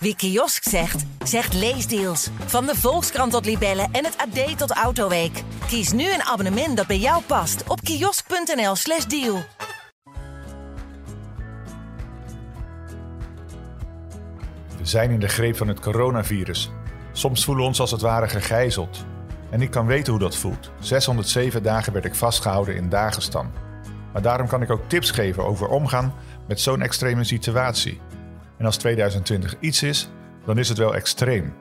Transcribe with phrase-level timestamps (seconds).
[0.00, 2.28] Wie kiosk zegt, zegt leesdeals.
[2.46, 5.42] Van de Volkskrant tot Libellen en het AD tot Autoweek.
[5.66, 9.42] Kies nu een abonnement dat bij jou past op kiosk.nl/slash deal.
[14.78, 16.70] We zijn in de greep van het coronavirus.
[17.12, 19.04] Soms voelen we ons als het ware gegijzeld.
[19.50, 20.70] En ik kan weten hoe dat voelt.
[20.80, 23.52] 607 dagen werd ik vastgehouden in Dagestan.
[24.12, 26.14] Maar daarom kan ik ook tips geven over omgaan
[26.48, 28.00] met zo'n extreme situatie.
[28.58, 30.10] En als 2020 iets is,
[30.44, 31.54] dan is het wel extreem.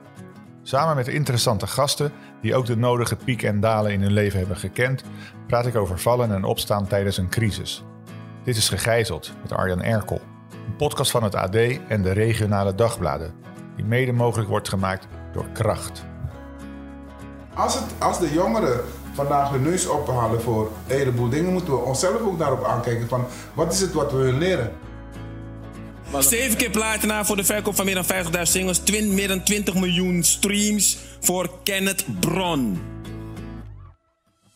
[0.64, 4.58] Samen met interessante gasten die ook de nodige pieken en dalen in hun leven hebben
[4.58, 5.04] gekend,
[5.48, 7.84] praat ik over vallen en opstaan tijdens een crisis.
[8.44, 11.56] Dit is Gegijzeld met Arjan Erkel, een podcast van het AD
[11.88, 13.34] en de regionale dagbladen,
[13.76, 16.06] die mede mogelijk wordt gemaakt door Kracht.
[17.54, 18.80] Als, het, als de jongeren
[19.14, 23.26] vandaag hun neus ophalen voor een heleboel dingen, moeten we onszelf ook daarop aankijken van
[23.54, 24.72] wat is het wat we willen leren.
[26.20, 28.78] Zeven keer platina voor de verkoop van meer dan 50.000 singles.
[28.78, 32.82] Twin, meer dan 20 miljoen streams voor Kenneth Bron.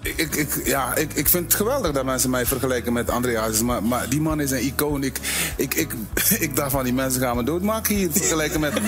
[0.01, 3.61] Ik, ik, ja, ik, ik vind het geweldig dat mensen mij vergelijken met André Hazes.
[3.61, 5.03] Maar, maar die man is een icoon.
[5.03, 5.19] Ik,
[5.57, 5.93] ik, ik,
[6.45, 8.11] ik dacht van die mensen gaan me doodmaken hier.
[8.11, 8.73] Vergelijken met...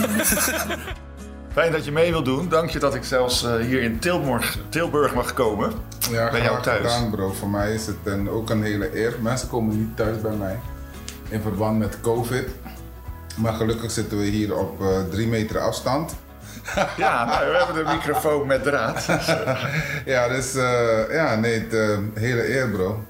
[1.54, 2.50] Fijn dat je mee wilt doen.
[2.50, 5.72] Dank je dat ik zelfs uh, hier in Tilburg, Tilburg mag komen.
[6.12, 6.94] Ja, bij jou thuis.
[6.94, 7.32] Gedaan, bro.
[7.32, 9.16] Voor mij is het een, ook een hele eer.
[9.22, 10.60] Mensen komen niet thuis bij mij
[11.34, 12.48] in verband met COVID.
[13.36, 16.16] Maar gelukkig zitten we hier op uh, drie meter afstand.
[16.98, 19.06] ja, nou, we hebben de microfoon met draad.
[20.14, 23.04] ja, dus uh, ja, nee, het, uh, hele eer, bro.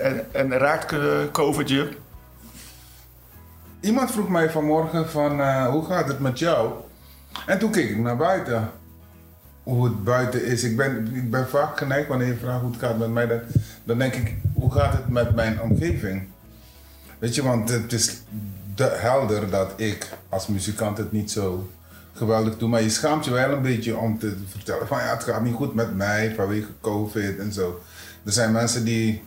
[0.00, 0.94] En, en raakt
[1.32, 1.88] COVID je?
[3.80, 6.72] Iemand vroeg mij vanmorgen van, hoe gaat het met jou?
[7.46, 8.70] En toen keek ik naar buiten.
[9.62, 10.64] Hoe het buiten is.
[10.64, 13.26] Ik ben, ik ben vaak geneigd wanneer je vraagt hoe het gaat met mij.
[13.26, 13.40] Dan,
[13.84, 16.28] dan denk ik, hoe gaat het met mijn omgeving?
[17.18, 18.22] Weet je, want het is
[18.82, 21.70] helder dat ik als muzikant het niet zo
[22.12, 22.68] geweldig doe.
[22.68, 25.54] Maar je schaamt je wel een beetje om te vertellen van ja, het gaat niet
[25.54, 27.80] goed met mij vanwege COVID en zo.
[28.24, 29.22] Er zijn mensen die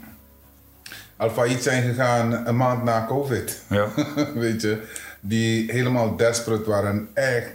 [1.18, 3.62] al failliet zijn gegaan een maand na COVID.
[3.70, 3.88] Ja.
[4.34, 4.88] Weet je,
[5.20, 7.50] die helemaal desperate waren echt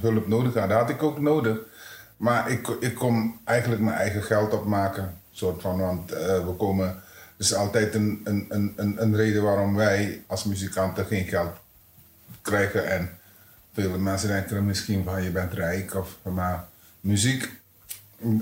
[0.00, 0.76] hulp nodig hadden.
[0.76, 1.58] Dat had ik ook nodig.
[2.16, 5.20] Maar ik, ik kom eigenlijk mijn eigen geld opmaken.
[5.30, 7.02] Soort van, want uh, we komen
[7.38, 11.56] is altijd een, een, een, een reden waarom wij als muzikanten geen geld
[12.42, 12.90] krijgen.
[12.90, 13.10] En
[13.72, 16.64] vele mensen denken misschien van je bent rijk of maar
[17.00, 17.50] muziek.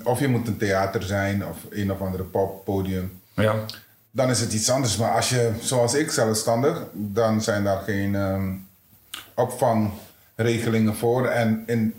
[0.02, 3.20] Of je moet een theater zijn of een of andere poppodium.
[3.34, 3.64] Ja.
[4.10, 4.96] Dan is het iets anders.
[4.96, 8.66] Maar als je, zoals ik, zelfstandig, dan zijn daar geen um,
[9.34, 11.26] opvangregelingen voor.
[11.26, 11.94] En in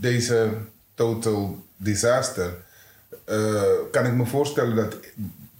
[0.00, 0.50] deze
[0.94, 2.54] total disaster
[3.28, 4.96] uh, kan ik me voorstellen dat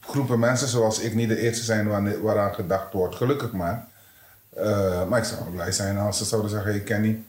[0.06, 3.14] groepen mensen zoals ik niet de eerste zijn waaraan gedacht wordt.
[3.14, 3.86] Gelukkig maar.
[4.58, 7.22] Uh, maar ik zou wel blij zijn als ze zouden zeggen: hey Kenny,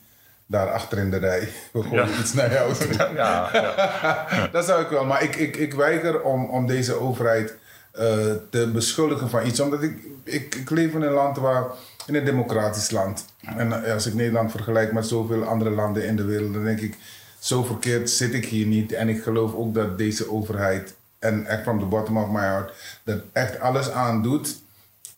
[0.45, 1.39] daar achter in de rij,
[1.73, 2.19] we gooien ja.
[2.19, 2.87] iets naar jou toe.
[3.15, 4.49] Ja, ja.
[4.51, 5.05] dat zou ik wel.
[5.05, 7.55] Maar ik, ik, ik weiger om, om deze overheid
[7.99, 8.01] uh,
[8.49, 9.59] te beschuldigen van iets.
[9.59, 11.63] Omdat ik, ik, ik leef in een land waar,
[12.07, 13.25] in een democratisch land.
[13.57, 16.97] En als ik Nederland vergelijk met zoveel andere landen in de wereld, dan denk ik,
[17.39, 18.91] zo verkeerd zit ik hier niet.
[18.91, 22.73] En ik geloof ook dat deze overheid en echt from the bottom of my heart,
[23.03, 24.61] dat echt alles aan doet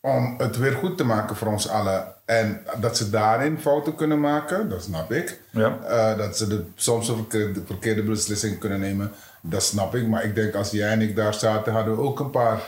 [0.06, 2.06] om het weer goed te maken voor ons allen.
[2.26, 5.40] En dat ze daarin fouten kunnen maken, dat snap ik.
[5.50, 5.78] Ja.
[5.90, 9.12] Uh, dat ze de, soms een verkeerde, verkeerde beslissingen kunnen nemen,
[9.42, 10.08] dat snap ik.
[10.08, 12.60] Maar ik denk als jij en ik daar zaten, hadden we ook een paar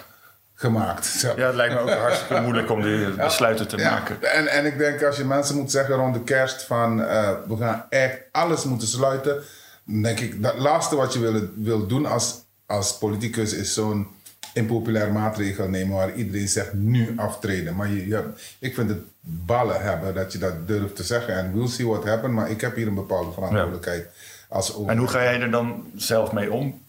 [0.54, 1.06] gemaakt.
[1.22, 1.34] Zo.
[1.36, 3.92] Ja, het lijkt me ook hartstikke moeilijk om die besluiten te ja.
[3.92, 4.24] maken.
[4.24, 7.58] En, en ik denk als je mensen moet zeggen rond de kerst van uh, we
[7.58, 9.44] gaan echt alles moeten sluiten.
[9.86, 14.08] Dan denk ik, dat laatste wat je wil, wil doen als als politicus is zo'n
[14.54, 17.76] impopulair maatregel nemen waar iedereen zegt nu aftreden.
[17.76, 18.24] Maar je, je,
[18.60, 21.38] ik vind het ballen hebben dat je dat durft te zeggen.
[21.38, 22.34] En we'll see what happens.
[22.34, 24.04] Maar ik heb hier een bepaalde verantwoordelijkheid.
[24.04, 24.56] Ja.
[24.56, 26.82] Als en hoe ga jij er dan zelf mee om?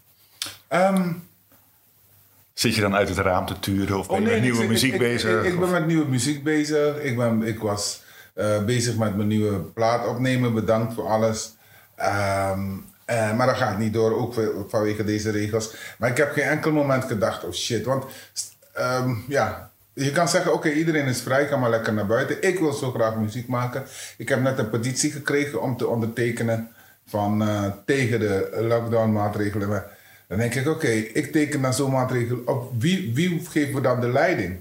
[0.72, 1.26] Um,
[2.52, 4.68] Zit je dan uit het raam te turen of ben oh, je met nieuwe ik,
[4.68, 5.44] muziek ik, bezig?
[5.44, 7.02] Ik, ik, ben met nieuwe muziek bezig.
[7.02, 8.02] Ik, ben, ik was
[8.34, 10.54] uh, bezig met mijn nieuwe plaat opnemen.
[10.54, 11.52] Bedankt voor alles.
[12.52, 14.34] Um, uh, maar dat gaat niet door, ook
[14.68, 15.74] vanwege deze regels.
[15.98, 17.84] Maar ik heb geen enkel moment gedacht, oh shit.
[17.84, 18.04] Want
[18.78, 22.42] um, ja, je kan zeggen, oké, iedereen is vrij, kan maar lekker naar buiten.
[22.42, 23.84] Ik wil zo graag muziek maken.
[24.16, 26.68] Ik heb net een petitie gekregen om te ondertekenen
[27.06, 29.84] van, uh, tegen de lockdown maatregelen.
[30.28, 32.72] Dan denk ik, oké, ik teken dan zo'n maatregel op.
[32.78, 34.56] Wie, wie geeft me dan de leiding?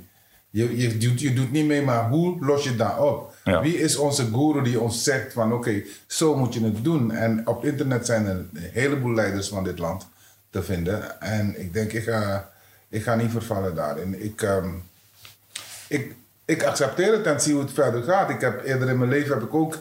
[0.49, 3.33] Je, je, doet, je doet niet mee, maar hoe los je dat op?
[3.51, 3.61] Ja.
[3.61, 7.11] Wie is onze guru die ons zegt van oké, okay, zo moet je het doen?
[7.11, 10.07] En op internet zijn er een heleboel leiders van dit land
[10.49, 11.21] te vinden.
[11.21, 12.49] En ik denk, ik ga,
[12.89, 14.23] ik ga niet vervallen daarin.
[14.23, 14.83] Ik, um,
[15.87, 16.15] ik,
[16.45, 18.29] ik accepteer het en zie hoe het verder gaat.
[18.29, 19.77] Ik heb eerder in mijn leven heb ik ook.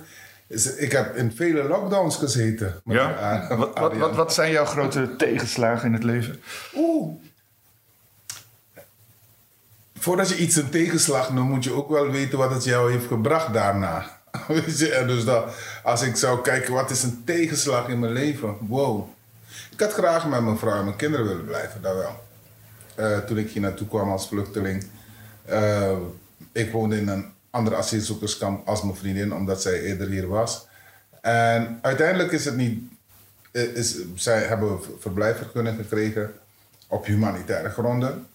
[0.76, 2.80] Ik heb in vele lockdowns gezeten.
[2.84, 3.46] Ja?
[3.56, 6.42] Wat, wat, wat, wat zijn jouw grote tegenslagen in het leven?
[6.76, 7.14] Oeh.
[10.06, 13.06] Voordat je iets een tegenslag noemt, moet je ook wel weten wat het jou heeft
[13.06, 14.18] gebracht daarna.
[14.48, 18.12] Weet je, en dus dat, als ik zou kijken, wat is een tegenslag in mijn
[18.12, 18.56] leven?
[18.60, 19.08] Wow.
[19.70, 22.24] Ik had graag met mijn vrouw en mijn kinderen willen blijven, dat wel.
[22.94, 24.86] Eh, toen ik hier naartoe kwam als vluchteling.
[25.44, 25.96] Eh,
[26.52, 30.66] ik woonde in een ander asielzoekerskamp als mijn vriendin, omdat zij eerder hier was.
[31.20, 32.82] En uiteindelijk is het niet.
[33.52, 36.34] eh, Is, zij hebben verblijfvergunning gekregen
[36.88, 38.26] op humanitaire gronden.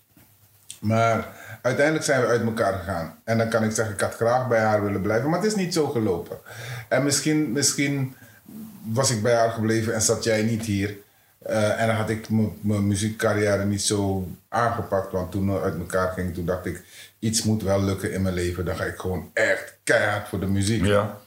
[0.80, 3.16] Maar uiteindelijk zijn we uit elkaar gegaan.
[3.24, 5.56] En dan kan ik zeggen, ik had graag bij haar willen blijven, maar het is
[5.56, 6.38] niet zo gelopen.
[6.88, 8.16] En misschien, misschien
[8.84, 10.98] was ik bij haar gebleven en zat jij niet hier.
[11.42, 12.30] Eh, en dan had ik
[12.62, 15.12] mijn muziekcarrière niet zo aangepakt.
[15.12, 16.84] Want toen we uit elkaar ging, toen dacht ik,
[17.19, 18.66] iets moet wel lukken in mijn leven.
[18.66, 20.86] Dan ga ik gewoon echt keihard voor de muziek.
[20.86, 21.18] Ja.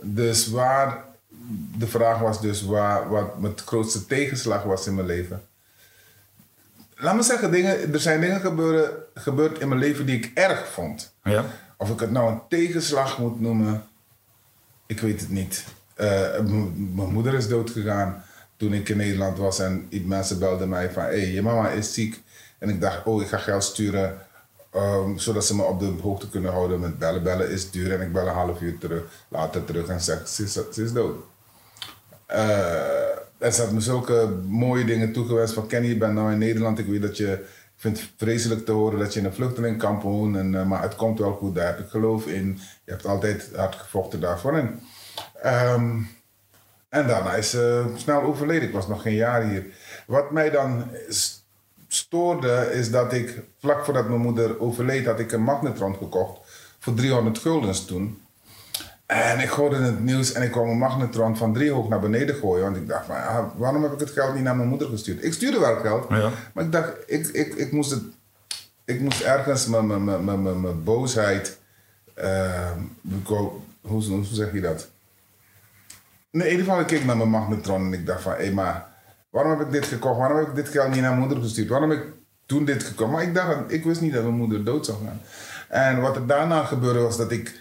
[0.00, 1.04] Dus waar,
[1.78, 5.42] de vraag was dus waar, wat mijn grootste tegenslag was in mijn leven.
[7.00, 10.68] Laat me zeggen, dingen, er zijn dingen gebeuren, gebeurd in mijn leven die ik erg
[10.68, 11.12] vond.
[11.22, 11.44] Ja.
[11.76, 13.84] Of ik het nou een tegenslag moet noemen,
[14.86, 15.64] ik weet het niet.
[15.94, 16.40] Eh,
[16.76, 18.22] mijn moeder is dood gegaan
[18.56, 21.94] toen ik in Nederland was en mensen belden mij van, hé, hey, je mama is
[21.94, 22.22] ziek.
[22.58, 24.18] En ik dacht, oh, ik ga geld sturen,
[24.72, 27.22] ehm, zodat ze me op de hoogte kunnen houden met bellen.
[27.22, 30.42] Bellen is duur en ik bel een half uur terug, later terug en zeg, ze
[30.42, 31.16] is, ze is dood.
[32.26, 36.38] Eh, en ze had me zulke mooie dingen toegewenst van Kenny, je bent nou in
[36.38, 36.78] Nederland.
[36.78, 40.02] Ik weet dat je, ik vind het vreselijk te horen dat je in een vluchtelingkamp
[40.02, 40.36] woont.
[40.36, 42.58] En, eh, maar het komt wel goed, daar heb ik geloof in.
[42.84, 44.56] Je hebt altijd hard gevochten daarvoor.
[44.56, 44.80] En,
[45.42, 45.96] ehm,
[46.88, 48.68] en daarna is ze snel overleden.
[48.68, 49.66] Ik was nog geen jaar hier.
[50.06, 50.90] Wat mij dan
[51.88, 56.40] stoorde is dat ik, vlak voordat mijn moeder overleed, had ik een magnetron gekocht.
[56.78, 58.22] Voor 300 guldens toen.
[59.08, 62.64] En ik hoorde het nieuws en ik kwam een magnetron van driehoog naar beneden gooien.
[62.64, 65.24] Want ik dacht, van, ja, waarom heb ik het geld niet naar mijn moeder gestuurd?
[65.24, 66.30] Ik stuurde wel geld, Ja.
[66.54, 68.02] maar ik dacht, ik, ik, ik, moest, het,
[68.84, 71.58] ik moest ergens mijn, mijn, mijn, mijn, mijn, boosheid...
[73.24, 73.50] wou-
[73.80, 74.88] hoe, hoe zeg je dat?
[76.30, 78.86] Nee, in ieder geval, ik keek naar mijn magnetron en ik dacht van, hé, maar
[79.30, 80.18] waarom heb ik dit gekocht?
[80.18, 81.68] Waarom heb ik dit geld niet naar mijn moeder gestuurd?
[81.68, 82.06] Waarom heb ik
[82.46, 83.10] toen dit gekocht?
[83.12, 85.20] Maar ik dacht, ik wist niet dat mijn moeder dood zou gaan.
[85.68, 87.60] En wat er daarna gebeurde was dat ik,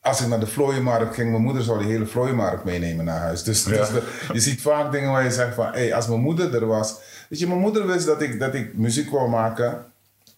[0.00, 3.42] als ik naar de vlooienmarkt ging, mijn moeder zou die hele vlooienmarkt meenemen naar huis.
[3.42, 4.02] Dus, dus de-
[4.32, 6.94] je ziet vaak dingen waar je zegt van, hé, als mijn moeder er was.
[7.28, 9.84] Weet je, mijn moeder wist dat ik, dat ik muziek wou maken.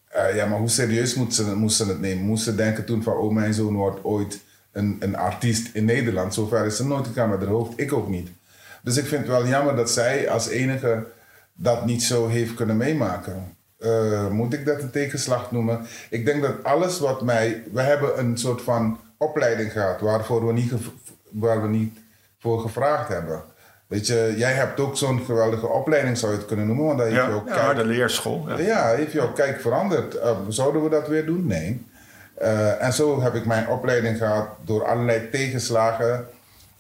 [0.09, 2.25] Eh, ja, maar hoe serieus moest ze, moest ze het nemen?
[2.25, 4.41] Moest ze denken toen van, oh, mijn zoon wordt ooit
[4.73, 6.35] een, een artiest in Nederland.
[6.35, 8.29] Zover is ze nooit gegaan met haar hoofd, ik ook niet.
[8.83, 11.07] Dus ik vind het wel jammer dat zij als enige
[11.55, 13.57] dat niet zo heeft kunnen meemaken.
[13.79, 15.81] Eh, moet ik dat een tegenslag noemen?
[16.11, 17.63] Ik denk dat alles wat mij...
[17.73, 20.73] We hebben een soort van opleiding gehad waarvoor we niet,
[21.31, 21.99] waar we niet
[22.39, 23.43] voor gevraagd hebben.
[23.87, 26.87] Weet je, jij hebt ook zo'n geweldige opleiding, zou je het kunnen noemen.
[26.87, 28.45] Want daar heeft je Ja, ook ja, de leerschool.
[28.49, 28.59] Ja.
[28.59, 30.15] ja, heeft jouw kijk veranderd?
[30.15, 31.47] Eh, zouden we dat weer doen?
[31.47, 31.87] Nee.
[32.35, 36.27] Eh, en zo heb ik mijn opleiding gehad door allerlei tegenslagen.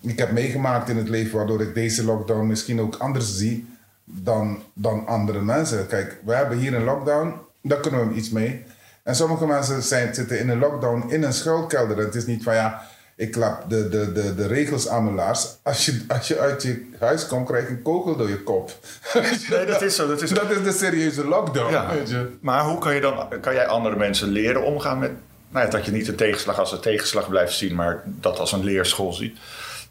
[0.00, 3.66] Ik heb meegemaakt in het leven waardoor ik deze lockdown misschien ook anders zie
[4.04, 5.86] dan, dan andere mensen.
[5.86, 8.64] Kijk, we hebben hier een lockdown, daar kunnen we iets mee.
[9.02, 11.98] En sommige mensen zijn, zitten in een lockdown in een schuilkelder.
[11.98, 12.82] En het is niet van ja,
[13.16, 15.56] ik klap de, de, de, de regels aan mijn laars.
[15.62, 18.70] Als je, als je uit je huis komt, krijg je een kogel door je kop.
[19.50, 20.06] Nee, dat is zo.
[20.08, 20.30] Dat is.
[20.30, 21.72] Dat is de serieuze lockdown.
[21.72, 21.94] Ja.
[21.94, 22.36] Weet je.
[22.40, 25.10] Maar hoe kan je dan kan jij andere mensen leren omgaan met
[25.48, 28.52] nou ja, dat je niet de tegenslag als een tegenslag blijft zien, maar dat als
[28.52, 29.38] een leerschool ziet?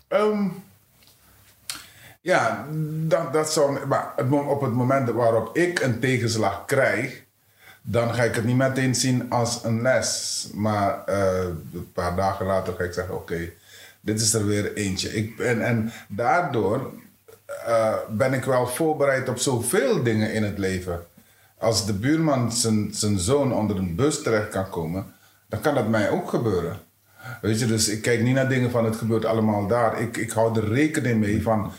[0.08, 0.48] Ehm,
[2.22, 2.66] ja,
[3.08, 3.86] dat, dat zou.
[3.86, 4.14] Maar
[4.48, 7.21] op het moment waarop ik een tegenslag krijg,
[7.82, 10.48] dan ga ik het niet meteen zien als een les.
[10.54, 13.50] Maar eh, een paar dagen later ga ik zeggen: Oké,
[14.02, 15.14] dit is er weer eentje.
[15.16, 16.94] Ik, en, en daardoor
[17.66, 21.06] eh, ben ik wel voorbereid op zoveel dingen in het leven.
[21.58, 25.14] Als de buurman zijn, zoon onder een bus terecht kan komen,
[25.48, 26.80] dan kan dat mij ook gebeuren.
[27.42, 30.02] Weet je, dus ik kijk niet naar dingen van het gebeurt allemaal daar.
[30.02, 31.72] Ik, ik hou er rekening mee van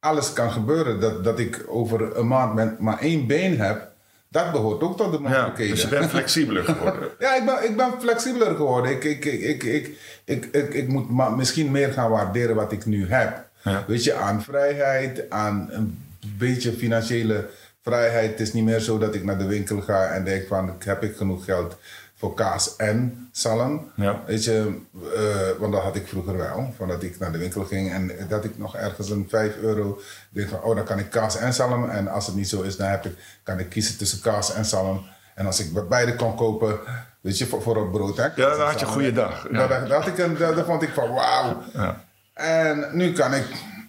[0.00, 1.00] alles kan gebeuren.
[1.00, 3.89] Dat, dat ik over een maand maar één been heb,
[4.30, 5.74] dat behoort ook tot de mogelijkheden.
[5.74, 7.08] dus je bent flexibeler geworden.
[7.18, 8.90] Ja, ik ben, ik ben flexibeler geworden.
[8.90, 12.86] Ik, ik, ik, ik, ik, ik, ik, ik moet misschien meer gaan waarderen wat ik
[12.86, 13.48] nu heb.
[13.86, 16.04] Weet je, aan vrijheid, aan een
[16.38, 17.48] beetje financiële
[17.82, 18.30] vrijheid.
[18.30, 21.02] Het is niet meer zo dat ik naar de winkel ga en denk van, heb
[21.02, 21.76] ik genoeg geld
[22.20, 23.90] voor kaas en zalm?
[23.94, 24.22] Ja.
[24.26, 24.80] Weet je,
[25.14, 26.72] eh, want dat had ik vroeger wel.
[26.76, 30.00] Van dat ik naar de winkel ging en dat ik nog ergens een 5 euro
[30.30, 31.88] denk van, oh, dan kan ik kaas en zalm.
[31.88, 33.12] En als het niet zo is, dan heb ik,
[33.42, 35.04] kan ik kiezen tussen kaas en zalm.
[35.34, 36.78] En als ik beide kon kopen,
[37.20, 38.16] weet je, voor, voor een brood.
[38.16, 39.46] Hè, Ja, dan had je een goede dag.
[39.50, 39.84] Ja.
[39.86, 41.62] Dat, ik een, dat, dat vond ik van wauw.
[41.72, 42.04] Ja.
[42.34, 43.46] En nu kan ik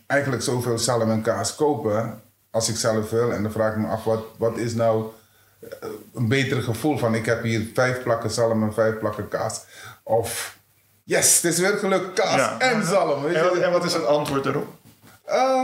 [0.07, 2.21] eigenlijk zoveel zalm en kaas kopen
[2.51, 3.33] als ik zelf wil.
[3.33, 5.05] En dan vraag ik me af, wat, wat is nou
[6.13, 9.61] een betere gevoel van ik heb hier vijf plakken zalm en vijf plakken kaas.
[10.03, 10.57] Of
[11.03, 12.59] yes, het is weer gelukt, kaas Ja.
[12.59, 13.23] en zalm.
[13.23, 14.67] Weet En, wat, en wat is het antwoord erop?
[15.25, 15.61] Eh,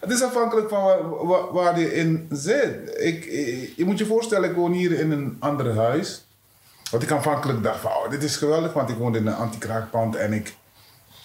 [0.00, 2.76] het is afhankelijk van waar, waar, waar je in zit.
[2.98, 6.24] Ik, ik- je moet je voorstellen, ik woon hier in een ander huis.
[6.90, 10.16] Want ik aanvankelijk dacht van, oh, dit is geweldig, want ik woonde in een anti-kraakpand
[10.16, 10.54] en ik,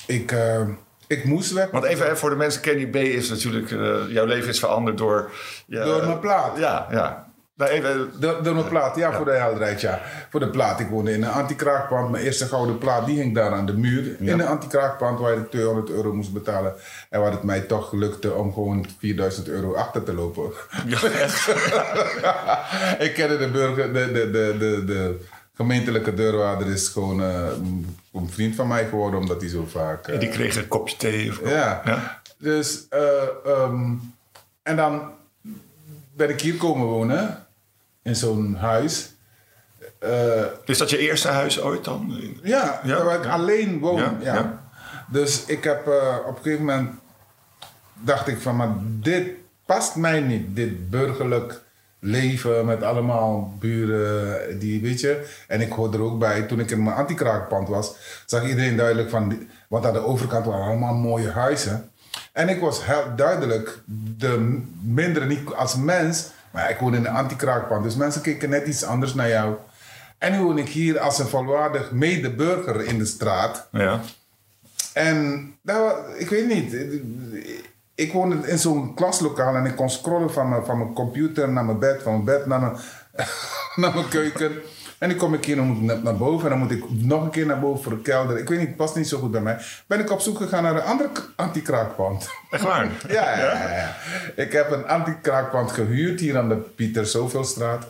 [0.06, 0.62] ik, eh,
[1.08, 1.72] ik moest weg.
[1.72, 5.32] Want even voor de mensen, Kenny B is natuurlijk, eh, jouw leven is veranderd door...
[5.66, 6.58] ja, Door mijn plaat.
[6.58, 7.27] Ja, ja.
[7.58, 10.02] Nou, even, Door, door mijn plaat, ja, voor de helderheid, ja.
[10.30, 10.80] Voor de plaat.
[10.80, 12.10] Ik woonde in een anti-kraakpand.
[12.12, 14.16] Mijn eerste gouden plaat, die hing daar aan de muur.
[14.20, 16.74] In een anti-kraakpand waar ik 200 euro moest betalen.
[17.10, 20.52] En waar het mij toch lukte om gewoon 4000 euro achter te lopen.
[20.88, 21.48] ja, echt.
[23.08, 27.48] ik kende de burger, de, de, de, de, de gemeentelijke deurwaarder is gewoon eh,
[28.14, 30.08] een vriend van mij geworden, omdat hij zo vaak...
[30.08, 31.30] eh, Die kreeg een kopje thee.
[31.30, 31.82] Of ja.
[31.86, 32.22] Ja.
[32.38, 33.02] Dus, eh,
[33.46, 33.94] ehm,
[34.64, 35.12] en dan
[36.16, 37.47] ben ik hier komen wonen,
[38.08, 39.14] in zo'n huis.
[40.00, 42.22] Eh, Is dat je eerste huis ooit dan?
[42.44, 43.32] ja, Ja, waar ik ja.
[43.32, 44.18] alleen woon.
[44.22, 44.64] Ja.
[45.12, 46.90] Dus ik heb eh, op een gegeven moment
[47.94, 49.28] dacht ik van, maar dit
[49.66, 50.56] past mij niet.
[50.56, 51.62] Dit burgerlijk
[52.00, 55.28] leven met allemaal buren, die weet je.
[55.48, 57.96] En ik hoorde er ook bij, toen ik in mijn antikraakpand was,
[58.26, 61.92] zag iedereen duidelijk van, want aan de overkant waren allemaal mooie huizen.
[62.32, 63.82] En ik was heel duidelijk
[64.18, 68.68] de mindere, niet als mens, maar ik woon in een antikraakpand, dus mensen keken net
[68.68, 69.56] iets anders naar jou.
[70.18, 73.68] En nu woon ik hier als een volwaardig medeburger in de straat.
[73.72, 74.02] Ja.
[74.94, 76.76] En nou, ik weet niet.
[77.96, 81.66] Ik woonde in zo'n klaslokaal en ik kon scrollen van mijn, van mijn computer naar
[81.66, 82.78] mijn bed, van mijn bed naar mijn,
[83.82, 84.52] naar mijn keuken.
[84.98, 87.24] En dan kom ik hier dan moet ik naar, boven en dan moet ik nog
[87.24, 88.38] een keer naar boven voor de kelder.
[88.38, 89.58] Ik weet niet, het past niet zo goed bij mij.
[89.88, 92.30] Ben ik op zoek gegaan naar een andere anti-kraakpand.
[92.52, 92.88] Echt waar?
[93.08, 93.96] Ja, ja, ja, ja.
[94.36, 97.88] Ik heb een anti-kraakpand gehuurd hier aan de Pieter Zoveelstraat.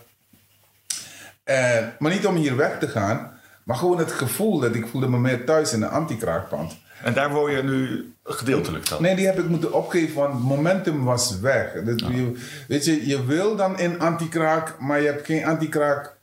[1.44, 5.10] En, maar niet om hier weg te gaan, maar gewoon het gevoel dat ik voelde
[5.10, 6.78] me meer thuis in een anti-kraakpand.
[7.04, 9.02] En daar woon je nu gedeeltelijk dan?
[9.02, 11.72] Nee, die heb ik moeten opgeven, want het momentum was weg.
[11.84, 12.38] Dat, je,
[12.68, 16.17] weet je, je wil dan in anti-kraak, maar je hebt geen anti-kraak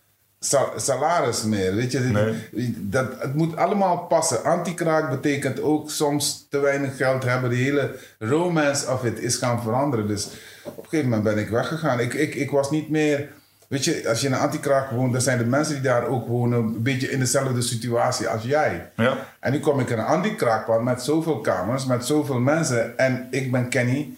[0.44, 1.74] sa- salaris meer.
[1.74, 2.74] Weet je, Nee.
[2.78, 4.44] dat, het moet allemaal passen.
[4.44, 7.50] Anti-kraak betekent ook soms te weinig geld hebben.
[7.50, 10.06] De hele romance of it is gaan veranderen.
[10.06, 10.28] Dus
[10.64, 12.00] op een gegeven moment ben ik weggegaan.
[12.00, 13.28] Ik, ik, ik was niet meer...
[13.68, 16.26] Weet je, als je in een anti-kraak woont, dan zijn de mensen die daar ook
[16.28, 16.58] wonen...
[16.58, 18.90] een beetje in dezelfde situatie als jij.
[18.96, 19.16] Ja.
[19.40, 22.98] En nu kom ik in een anti-kraakpand met zoveel kamers, met zoveel mensen.
[22.98, 24.08] En ik ben Kenny.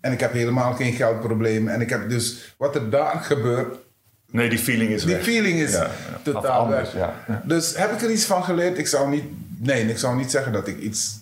[0.00, 1.68] En ik heb helemaal geen geldprobleem.
[1.68, 3.76] En ik heb dus wat er daar gebeurt,
[4.36, 5.24] Nee, die feeling is die weg.
[5.24, 5.86] feeling is Ja, ja.
[6.16, 7.02] Of totaal anders, weg.
[7.02, 7.14] ja.
[7.34, 7.42] Ja.
[7.44, 8.78] Dus heb ik er iets van geleerd?
[8.78, 9.24] Ik zou niet,
[9.58, 11.18] nee, ik zou niet zeggen dat ik iets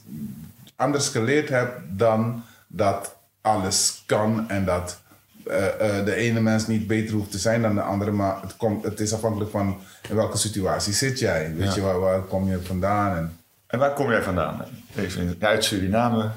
[0.76, 5.00] anders geleerd heb dan dat alles kan en dat
[5.46, 5.66] eh,
[5.98, 8.84] eh, de ene mens niet beter hoeft te zijn dan de andere, maar het, komt,
[8.84, 11.52] het is afhankelijk van in welke situatie zit jij.
[11.56, 11.74] Weet Ja.
[11.74, 13.16] je, waar, waar kom je vandaan?
[13.16, 14.64] En, En waar kom jij vandaan?
[14.96, 16.30] Even uit Suriname.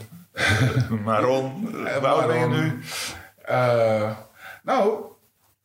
[1.04, 1.70] Maron.
[2.02, 2.80] Waar ben je nu?
[3.46, 4.12] Eh,
[4.64, 5.02] nou,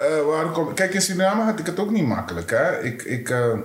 [0.03, 2.51] eh, waar kom, kijk, in Suriname had ik het ook niet makkelijk.
[2.51, 2.81] Hè?
[2.81, 3.59] Ik, ik, eh,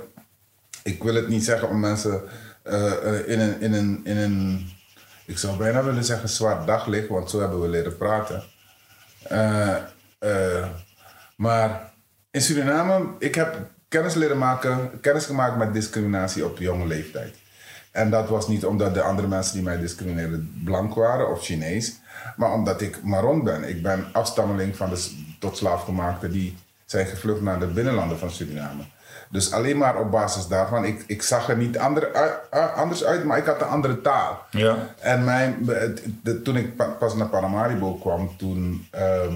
[0.83, 2.21] ik wil het niet zeggen om mensen
[2.63, 4.69] eh, in, een, in, een, in een,
[5.25, 8.43] ik zou bijna willen zeggen, zwart daglicht, want zo hebben we leren praten.
[11.35, 11.93] Maar
[12.31, 17.35] in Suriname, ik heb kennis leren maken, kennis gemaakt met discriminatie op jonge leeftijd.
[17.91, 21.99] En dat was niet omdat de andere mensen die mij discrimineerden blank waren of Chinees,
[22.35, 23.69] maar omdat ik Maron ben.
[23.69, 28.83] Ik ben afstammeling van de tot slaafgemaakten die zijn gevlucht naar de binnenlanden van Suriname.
[29.31, 32.11] Dus alleen maar op basis daarvan, ik, ik zag er niet ander,
[32.75, 34.45] anders uit, maar ik had een andere taal.
[34.51, 34.75] Ja.
[34.99, 35.55] En mijn,
[36.23, 39.35] de- toen ik pa- pas naar Paramaribo kwam, toen, ehm,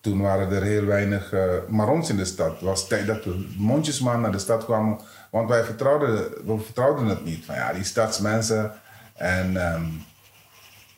[0.00, 2.50] toen waren er heel weinig eh, Marons in de stad.
[2.52, 4.98] Het was tijd dat we mondjesmaat naar de stad kwamen,
[5.30, 6.16] want wij vertrouwden,
[6.46, 7.44] we vertrouwden het niet.
[7.44, 8.72] Van ja, die stadsmensen.
[9.14, 9.82] En, ehm,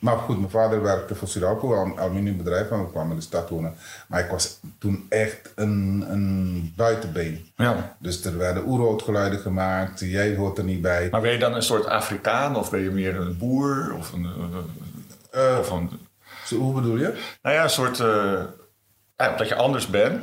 [0.05, 3.49] maar goed, mijn vader werkte voor Suralco, een aluminiumbedrijf, en we kwamen in de stad
[3.49, 3.75] wonen.
[4.07, 7.51] Maar ik was toen echt een, een buitenbeen.
[7.55, 7.95] Ja.
[7.99, 11.07] Dus er werden oerwoudgeluiden gemaakt, jij hoort er niet bij.
[11.11, 13.95] Maar ben je dan een soort Afrikaan of ben je meer een boer?
[13.97, 14.25] Of een,
[15.31, 15.89] eh, Eh, of een
[16.45, 17.13] Zo, hoe bedoel je?
[17.41, 17.99] nou ja, een soort...
[17.99, 18.41] eh,
[19.17, 20.21] ja, dat je anders bent.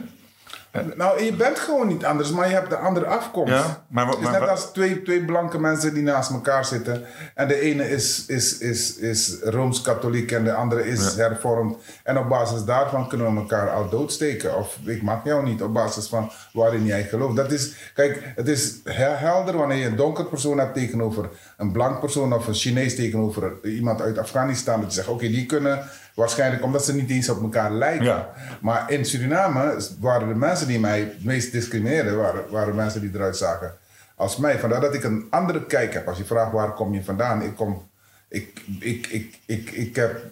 [0.96, 3.52] Nou, je bent gewoon niet anders, maar je hebt de andere afkomst.
[3.52, 7.04] Ja, maar het is net als twee, twee blanke mensen die naast elkaar zitten.
[7.34, 11.76] En de ene is, is, is, is Rooms-Katholiek en de andere is hervormd.
[12.02, 14.56] En op basis daarvan kunnen we elkaar al doodsteken.
[14.56, 17.36] Of ik mag jou niet op basis van waarin jij gelooft.
[17.36, 22.00] Dat is, kijk, het is helder wanneer je een donker persoon hebt tegenover een blank
[22.00, 24.80] persoon of een Chinees tegenover iemand uit Afghanistan.
[24.80, 28.04] Dat je zegt, oké, die kunnen waarschijnlijk omdat ze niet eens op elkaar lijken.
[28.04, 28.32] Ja.
[28.60, 33.10] Maar in Suriname waren de mensen die mij het meest discrimineerden, waren, waren mensen die
[33.14, 33.74] eruit zagen
[34.22, 34.58] als mij.
[34.58, 36.08] Vandaar dat ik een andere kijk heb.
[36.08, 37.90] Als je vraagt waar kom je vandaan, ik kom.
[38.28, 40.22] Ik, ik, ik, ik, ik, heb,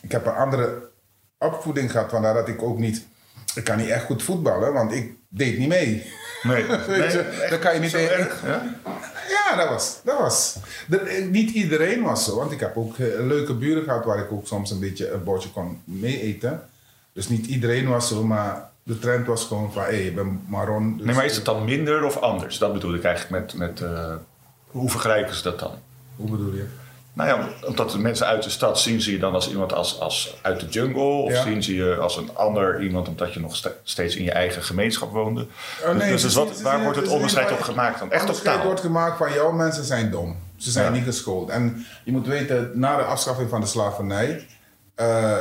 [0.00, 0.90] ik heb een andere
[1.38, 2.10] opvoeding gehad.
[2.10, 3.06] Vandaar dat ik ook niet.
[3.54, 6.12] Ik kan niet echt goed voetballen, want ik deed niet mee.
[6.42, 6.66] Nee,
[7.50, 8.62] dan kan je niet zo erg, ja?
[9.48, 10.00] Ja, dat was.
[10.04, 10.56] Dat was.
[10.90, 14.32] Eh, niet iedereen was zo, want ik heb ook eh, leuke buren gehad waar ik
[14.32, 16.62] ook soms een beetje een bordje kon mee eten.
[17.12, 20.48] Dus niet iedereen was zo, maar de trend was gewoon van hé, hey, je bent
[20.48, 20.96] marron.
[20.96, 22.58] Dus Nee, maar is het dan minder of anders?
[22.58, 23.54] Dat bedoel ik eigenlijk met...
[23.54, 24.14] met eh,
[24.66, 25.72] hoe vergelijken ze dat dan?
[26.16, 26.66] Hoe bedoel je?
[27.18, 30.00] Nou ja, omdat de mensen uit de stad zien ze je dan als iemand als,
[30.00, 31.02] als uit de jungle.
[31.02, 31.42] Of Ja.
[31.42, 34.62] zien ze je als een ander iemand omdat je nog ste- steeds in je eigen
[34.62, 35.46] gemeenschap woonde.
[35.84, 38.10] Oh, nee, dus dus wat, waar wordt het onderscheid op gemaakt dan?
[38.12, 38.64] Echt op taal?
[38.64, 40.36] wordt gemaakt van jouw mensen zijn dom.
[40.56, 40.90] Ze zijn Ja.
[40.92, 41.48] niet geschoold.
[41.50, 44.46] En je moet weten, na de afschaffing van de slavernij,
[44.94, 45.38] eh,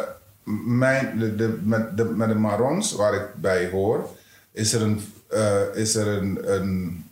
[0.65, 4.09] mijn, de, de, met, de, met de Marons, waar ik bij hoor,
[4.51, 7.05] is er een, eh, is er een, een,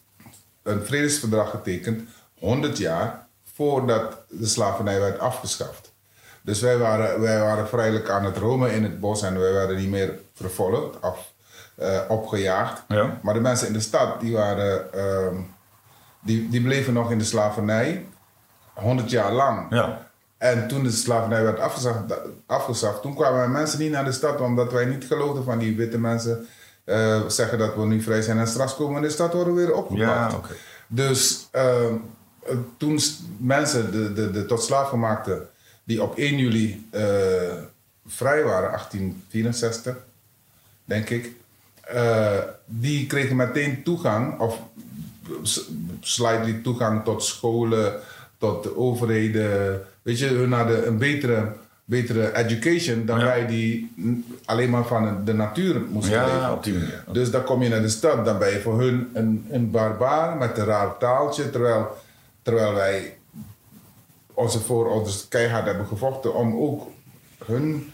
[0.63, 2.01] een vredesverdrag getekend,
[2.39, 3.24] 100 jaar
[3.55, 5.93] voordat de slavernij werd afgeschaft.
[6.41, 9.77] Dus wij waren, wij waren vrijelijk aan het romen in het bos en wij werden
[9.77, 11.33] niet meer vervolgd of
[11.75, 12.83] eh, opgejaagd.
[12.87, 13.19] Ja.
[13.21, 15.35] Maar de mensen in de stad, die, waren, ehm,
[16.19, 18.05] die, die bleven nog in de slavernij
[18.73, 19.65] 100 jaar lang.
[19.69, 20.07] Ja.
[20.37, 22.13] En toen de slavernij werd afgeschaft,
[22.45, 25.99] afgeschaft, toen kwamen mensen niet naar de stad omdat wij niet geloofden van die witte
[25.99, 26.47] mensen
[26.83, 29.55] eh, zeggen dat we nu vrij zijn en straks komen we in de stad worden
[29.55, 30.31] we weer opgepakt.
[30.31, 30.55] Ja.
[30.87, 31.91] Dus ehm, eh,
[32.77, 35.47] toen s- mensen, de, de, de tot slaaf gemaakten,
[35.83, 37.01] die op 1 juli eh,
[38.07, 39.95] vrij waren, 1864,
[40.85, 41.31] denk ik,
[41.81, 44.59] eh, die kregen meteen toegang, of
[45.99, 47.93] slightly toegang tot scholen,
[48.37, 49.81] tot de overheden.
[50.01, 51.51] Weet je, hun hadden een betere,
[51.85, 53.25] betere education dan Ja.
[53.25, 53.93] wij die
[54.45, 56.39] alleen maar van de natuur moesten leven.
[56.39, 57.03] Ja, op die manier.
[57.11, 60.37] Dus dan kom je naar de stad, dan ben je voor hun een, een barbaar
[60.37, 61.49] met een raar taaltje.
[61.49, 61.97] Terwijl,
[62.45, 63.17] terwijl wij
[64.33, 66.87] onze voorouders keihard hebben gevochten om ook
[67.45, 67.93] hun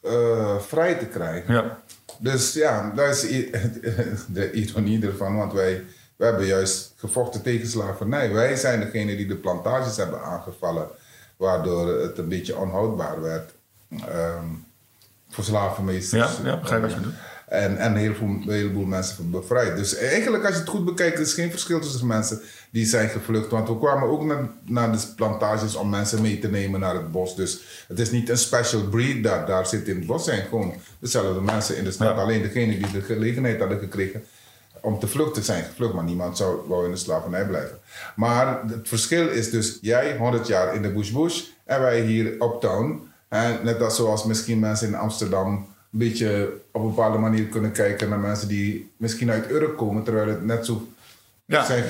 [0.00, 1.54] eh, vrij te krijgen.
[1.54, 1.82] Ja.
[2.18, 3.20] Dus ja, dat is
[4.36, 5.84] de ironie ervan, want wij,
[6.16, 8.32] wij hebben juist gevochten tegen slavernij.
[8.32, 10.88] Wij zijn degene die de plantages hebben aangevallen,
[11.36, 13.52] waardoor het een beetje onhoudbaar werd
[13.88, 14.46] ehm,
[15.28, 16.36] voor slavenmeesters.
[16.36, 17.14] Ja, ja, begrijp wat je bedoelt.
[17.50, 19.76] En, en een heleboel, een heleboel mensen bevrijd.
[19.76, 23.08] Dus eigenlijk, als je het goed bekijkt, is er geen verschil tussen mensen die zijn
[23.08, 23.50] gevlucht.
[23.50, 27.12] Want we kwamen ook naar, naar de plantages om mensen mee te nemen naar het
[27.12, 27.36] bos.
[27.36, 30.26] Dus het is niet een special breed dat daar zit in het bos.
[30.26, 32.16] Het zijn gewoon dezelfde mensen in de stad.
[32.16, 32.22] Ja.
[32.22, 34.24] Alleen degene die de gelegenheid hadden gekregen
[34.80, 35.94] om te vluchten zijn gevlucht.
[35.94, 37.78] Maar niemand zou wou in de slavernij blijven.
[38.16, 42.26] Maar het verschil is dus jij 100 jaar in de bush bush en wij hier
[42.26, 43.08] uptown.
[43.28, 47.72] En net als zoals misschien mensen in Amsterdam een beetje op een bepaalde manier kunnen
[47.72, 50.88] kijken naar mensen die misschien uit Urk komen, terwijl het net zo
[51.44, 51.64] Ja.
[51.64, 51.84] zijn,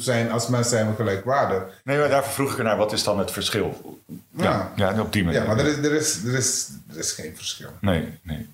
[0.00, 1.62] zijn als mensen zijn we gelijkwaardig.
[1.84, 4.00] Nee, maar daarvoor vroeg ik ernaar, wat is dan het verschil?
[4.36, 5.40] Ja, ja, op die manier.
[5.40, 7.70] Ja, maar er is, er, is, er, is, er is geen verschil.
[7.80, 8.46] Nee, nee.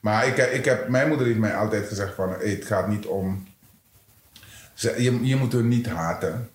[0.00, 3.06] Maar ik, ik heb, mijn moeder heeft mij altijd gezegd van, hey, het gaat niet
[3.06, 3.46] om...
[4.74, 6.50] Ze, je, je moet hun niet haten.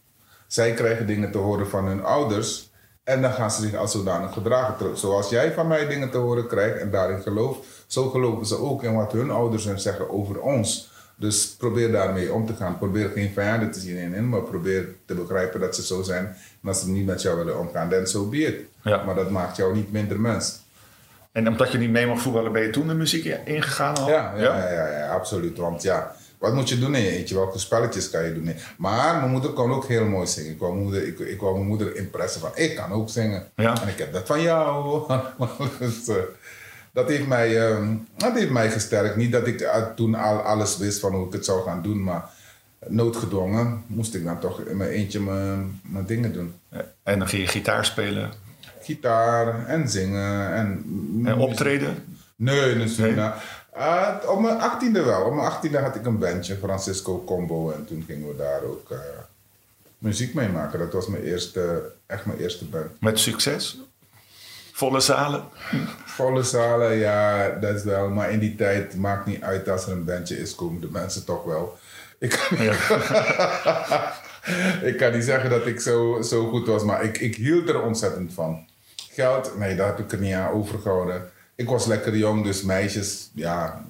[0.47, 2.70] Zij krijgen dingen te horen van hun ouders
[3.03, 4.97] en dan gaan ze zich als zodanig gedragen.
[4.97, 8.83] Zoals jij van mij dingen te horen krijgt en daarin gelooft, zo geloven ze ook
[8.83, 10.89] in wat hun ouders hun zeggen over ons.
[11.15, 12.77] Dus probeer daarmee om te gaan.
[12.77, 16.25] Probeer geen vijanden te zien in hen, maar probeer te begrijpen dat ze zo zijn.
[16.61, 18.55] En als ze niet met jou willen omgaan, dan zo be it.
[18.83, 19.03] Ja.
[19.03, 20.59] Maar dat maakt jou niet minder mens.
[21.31, 24.09] En omdat je niet mee mag voetballen, ben je toen de muziek ingegaan al?
[24.09, 25.57] Ja, ja, ja, ja, ja, absoluut.
[25.57, 27.35] Want ja, wat moet je doen in je eentje?
[27.35, 28.55] Welke spelletjes kan je doen?
[28.77, 30.51] Maar mijn moeder kon ook heel mooi zingen.
[30.51, 33.47] Ik wou mijn moeder, ik, ik wou mijn moeder impressen van, ik kan ook zingen.
[33.55, 33.81] Ja.
[33.81, 35.01] En ik heb dat van jou.
[35.79, 36.15] dus, eh,
[36.93, 39.15] dat, heeft mij, ehm, dat heeft mij gesterkt.
[39.15, 42.03] Niet dat ik eh, toen al alles wist van hoe ik het zou gaan doen,
[42.03, 42.29] maar
[42.87, 46.53] noodgedwongen moest ik dan toch in mijn eentje mijn, mijn dingen doen.
[47.03, 48.31] En dan ging je gitaar spelen
[48.81, 50.83] Gitaar en zingen en...
[51.25, 51.95] en optreden.
[52.35, 53.15] Nee, natuurlijk.
[53.15, 53.29] Nee?
[53.71, 55.25] Eh, op mijn achttiende wel.
[55.25, 57.71] Op mijn achttiende had ik een bandje, Francisco Combo.
[57.71, 58.97] En toen gingen we daar ook eh,
[59.97, 60.79] muziek mee maken.
[60.79, 63.01] Dat was mijn eerste, echt mijn eerste band.
[63.01, 63.79] Met succes?
[64.71, 65.43] Volle zalen.
[66.05, 68.09] Volle zalen, ja, dat is wel.
[68.09, 71.25] Maar in die tijd maakt niet uit als er een bandje is, komen de mensen
[71.25, 71.77] toch wel.
[72.19, 72.57] Ik kan,
[74.89, 77.81] ik kan niet zeggen dat ik zo, zo goed was, maar ik, ik hield er
[77.81, 78.65] ontzettend van.
[79.11, 81.31] Geld, nee, daar heb ik er niet aan overgehouden.
[81.61, 83.85] Ik was lekker jong, dus meisjes, ja,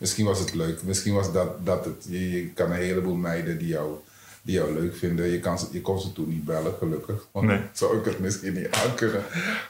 [0.00, 0.82] misschien was het leuk.
[0.82, 2.04] Misschien was dat, dat het.
[2.08, 3.94] Je, je kan een heleboel meiden die jou,
[4.42, 5.26] die jou leuk vinden.
[5.26, 7.26] Je, kan ze, je kon ze toen niet bellen, gelukkig.
[7.32, 7.60] Want Nee.
[7.72, 9.22] zou ik het misschien niet aankunnen.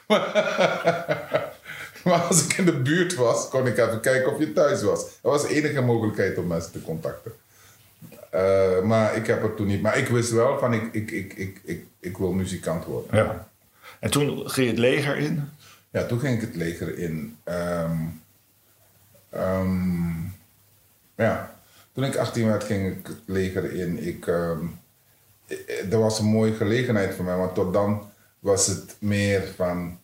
[2.03, 4.99] Maar als ik in de buurt was, kon ik even kijken of je thuis was.
[5.01, 7.31] Dat was de enige mogelijkheid om mensen te contacten.
[8.29, 9.81] Eh, maar ik heb het toen niet.
[9.81, 13.17] Maar ik wist wel van ik, ik, ik, ik, ik, ik wil muzikant worden.
[13.17, 13.47] Ja.
[13.99, 15.49] En toen ging je het leger in.
[15.91, 17.37] Ja, toen ging ik het leger in.
[17.43, 17.91] Ehm,
[19.29, 20.09] ehm,
[21.15, 21.55] ja,
[21.93, 24.03] toen ik 18 werd, ging ik het leger in.
[24.07, 24.63] Ik, ehm,
[25.49, 29.43] i- i- er was een mooie gelegenheid voor mij, want tot dan was het meer
[29.55, 29.99] van.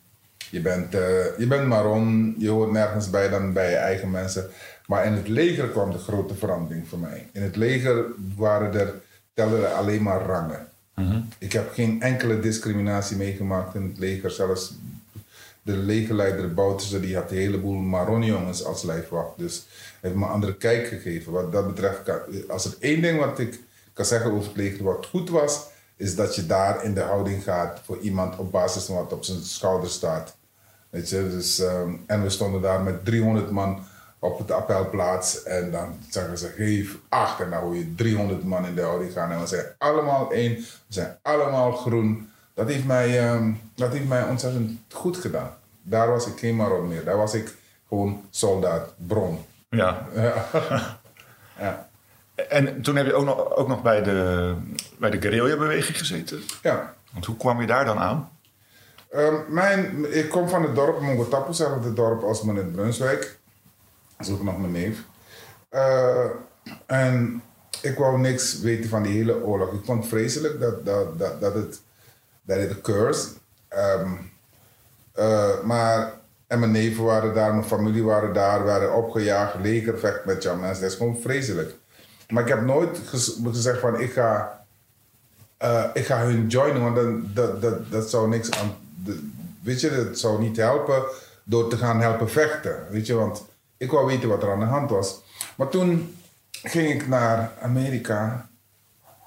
[0.50, 4.50] Je bent, eh, je bent Maron, je hoort nergens bij dan bij je eigen mensen.
[4.88, 7.30] Maar in het leger kwam de grote verandering voor mij.
[7.32, 8.94] In het leger waren er,
[9.34, 10.68] telden er alleen maar rangen.
[11.38, 14.32] Ik heb geen enkele discriminatie meegemaakt in het leger.
[14.32, 14.76] Zelfs
[15.64, 19.38] de legerleider Bouterse, die had een heleboel Maron-jongens als lijfwacht.
[19.38, 19.66] Dus
[20.02, 21.32] heeft me een andere kijk gegeven.
[21.32, 22.00] Wat dat betreft,
[22.50, 23.60] als er één ding wat ik
[23.94, 25.62] kan zeggen over het leger wat goed was,
[25.96, 29.24] is dat je daar in de houding gaat voor iemand op basis van wat op
[29.24, 30.36] zijn schouder staat.
[30.90, 33.86] Weet je, dus, ehm, en we stonden daar met 300 man
[34.20, 38.66] op het appelplaats en dan zeggen ze geef acht en dan hoor je 300 man
[38.66, 42.32] in de houding gaan en we zijn allemaal één, we zijn allemaal groen.
[42.54, 45.54] Dat heeft mij, ehm, dat heeft mij ontzettend goed gedaan.
[45.82, 47.56] Daar was ik geen Maron meer, daar was ik
[47.88, 49.46] gewoon soldaat, bron.
[49.70, 50.08] Ja.
[51.60, 51.90] Ja.
[52.50, 54.54] En toen heb je ook nog, ook nog bij de,
[55.00, 56.42] bij de guerrilla-beweging gezeten.
[56.62, 56.94] ja.
[57.14, 58.30] Want hoe kwam je daar dan aan?
[59.10, 63.40] Ehm, mijn, ik kom van het dorp Mongotapu, hetzelfde dorp als meneer Brunswijk.
[64.18, 65.04] Dat is ook nog mijn neef.
[65.70, 66.26] Eh,
[66.86, 67.44] en
[67.82, 69.74] ik wou niks weten van die hele oorlog.
[69.74, 71.82] Ik vond het vreselijk dat, dat, dat, dat het
[72.44, 73.28] dat it occurs.
[73.68, 74.12] Ehm,
[75.14, 76.14] eh, maar
[76.48, 80.82] en mijn neven waren daar, mijn familie waren daar, werden opgejaagd, legervecht met jouw mensen.
[80.82, 81.76] Dat is gewoon vreselijk.
[82.30, 84.62] Maar ik heb nooit gez- gezegd van ik ga
[85.64, 88.76] eh, ik ga hun joinen, want dan, dat, dat, dat zou niks aan.
[89.62, 91.04] weet je, dat zou niet helpen
[91.44, 92.86] door te gaan helpen vechten.
[92.90, 93.46] Weet je, want
[93.78, 95.22] ik wou weten wat er aan de hand was.
[95.56, 96.16] Maar toen
[96.52, 98.50] ging ik naar Amerika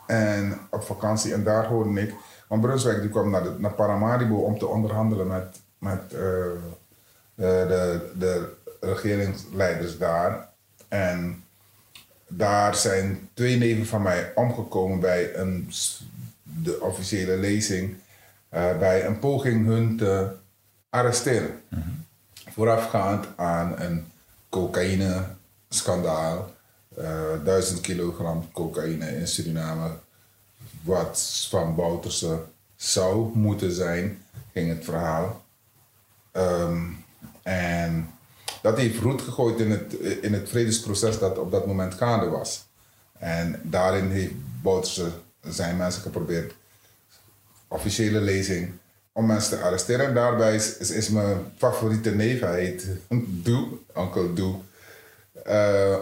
[0.07, 2.15] en op vakantie en daar hoorde ik.
[2.47, 6.19] Want Brunswijk die kwam naar, de, naar Paramaribo om te onderhandelen met, met eh,
[7.35, 10.49] de, de, de regeringsleiders daar.
[10.89, 11.45] En
[12.29, 15.71] daar zijn twee neven van mij omgekomen bij een,
[16.43, 17.95] de officiële lezing.
[18.49, 20.29] eh, bij een poging hun te
[20.91, 21.61] arresteren.
[22.51, 24.07] Voorafgaand aan een
[24.49, 26.55] cocaïne-schandaal.
[27.45, 29.91] duizend kilogram cocaïne in Suriname.
[30.87, 32.45] Wat van Bouterse
[32.77, 35.45] zou moeten zijn, ging het verhaal.
[36.33, 36.85] Ehm,
[37.43, 38.11] en
[38.63, 42.67] dat heeft roet gegooid in het, in het vredesproces dat op dat moment gaande was.
[43.19, 46.55] En daarin heeft Bouterse zijn mensen geprobeerd,
[47.69, 48.73] officiële lezing,
[49.13, 50.07] om mensen te arresteren.
[50.07, 52.87] En daarbij is, is, is mijn favoriete neef, hij heet
[53.45, 54.55] Doe, onkel Doe,
[55.45, 55.97] eh,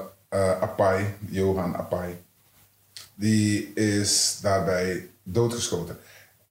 [0.61, 2.17] Apai, Johan Apai.
[3.15, 5.97] Die is daarbij doodgeschoten.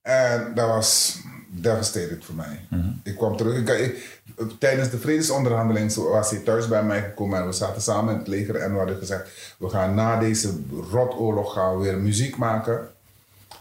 [0.02, 2.66] En dat was devastated voor mij.
[3.02, 3.56] Ik kwam terug.
[3.58, 4.20] Ik, ik-
[4.58, 8.28] tijdens de vredesonderhandeling was hij thuis bij mij gekomen en we zaten samen in het
[8.28, 10.52] leger en we hadden gezegd: we gaan na deze
[10.90, 12.88] rotoorlog gaan we weer muziek maken.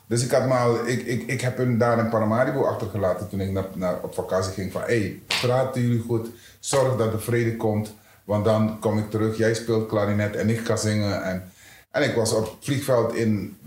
[0.08, 3.52] Dus ik, had maar, ik, ik, ik heb hem daar in Paramaribo achtergelaten toen ik
[3.52, 4.72] naar, naar, op vakantie ging.
[4.72, 6.28] Van hé, hey, praten jullie goed,
[6.60, 7.94] zorg dat er vrede komt.
[8.24, 11.24] Want dan kom ik terug, jij speelt klarinet en ik ga zingen.
[11.24, 11.52] En,
[11.94, 13.58] en ik was op het vliegveld in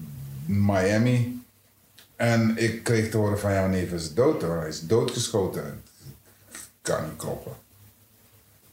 [0.47, 1.45] Miami.
[2.17, 5.83] En ik kreeg te horen van jouw neef is dood hoor, hij is doodgeschoten.
[6.83, 7.53] Kan niet kloppen.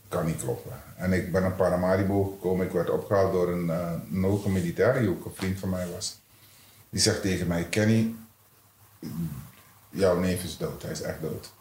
[0.08, 0.72] Kan niet kloppen.
[0.98, 5.00] En ik ben naar Paramaribo gekomen, ik werd opgehaald door een, eh, een hoge militair
[5.00, 6.20] die ook een vriend van mij was.
[6.90, 8.14] Die zegt tegen mij, Kenny,
[9.90, 11.54] jouw neef is dood, hij is echt dood.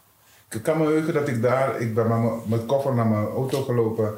[0.51, 3.27] Ik kan me heugen dat ik daar, ik ben met mijn- mijn koffer naar mijn
[3.27, 4.15] auto gelopen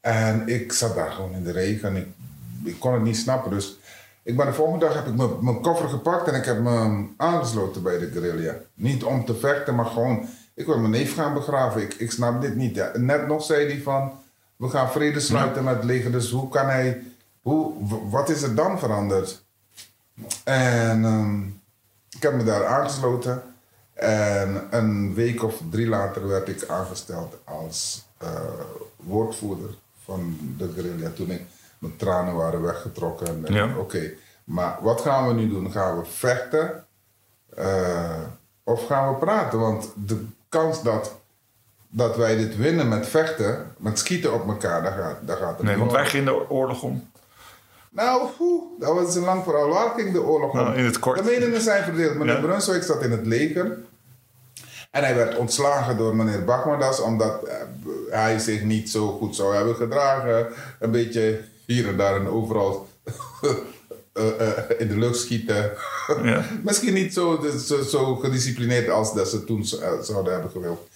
[0.00, 1.96] en ik zat daar gewoon in de regen.
[1.96, 2.06] Ik,
[2.64, 3.78] ik kon het niet snappen, dus
[4.22, 7.06] ik ben de volgende dag heb ik mijn, mijn koffer gepakt en ik heb me
[7.16, 8.54] aangesloten bij de guerrilla.
[8.74, 11.82] Niet om te vechten, maar gewoon, ik wil mijn neef gaan begraven.
[11.82, 12.74] Ik, ik snap dit niet.
[12.74, 14.12] Ja, net nog zei hij van,
[14.56, 17.02] we gaan vrede sluiten met het leger, dus hoe kan hij,
[17.42, 17.72] hoe,
[18.10, 19.44] wat is er dan veranderd?
[20.44, 21.42] En ehm,
[22.10, 23.42] ik heb me daar aangesloten.
[23.94, 28.30] En een week of drie later werd ik aangesteld als eh,
[28.96, 29.70] woordvoerder
[30.04, 31.10] van de guerrilla.
[31.10, 31.42] Toen ik,
[31.78, 33.44] mijn tranen waren weggetrokken.
[33.48, 33.68] Ja.
[33.78, 34.10] Oké,
[34.44, 35.72] maar wat gaan we nu doen?
[35.72, 36.84] Gaan we vechten?
[37.56, 38.20] Eh,
[38.64, 39.58] of gaan we praten?
[39.58, 41.14] Want de kans dat,
[41.88, 45.62] dat wij dit winnen met vechten, met schieten op elkaar, daar gaat, daar gaat het
[45.66, 45.96] Nee, want om.
[45.96, 47.10] waar ging de oorlog om?
[47.90, 48.28] Nou,
[48.78, 49.68] dat was een lang verhaal.
[49.68, 50.56] Waar ging de oorlog om?
[50.58, 51.18] Nou, in het kort.
[51.18, 52.14] De meningen zijn verdeeld.
[52.14, 52.40] Meneer Ja.
[52.40, 53.78] Brunswijk zat in het leger.
[54.90, 57.54] En hij werd ontslagen door meneer Bachmadas omdat eh,
[58.10, 60.46] hij zich niet zo goed zou hebben gedragen.
[60.80, 61.40] Een beetje
[61.74, 62.88] hier en daar en overal
[64.12, 65.72] eh, eh, in de lucht schieten.
[66.22, 66.44] Ja.
[66.64, 70.88] Misschien niet zo, zo, zo gedisciplineerd als dat ze toen eh, zouden hebben gewild.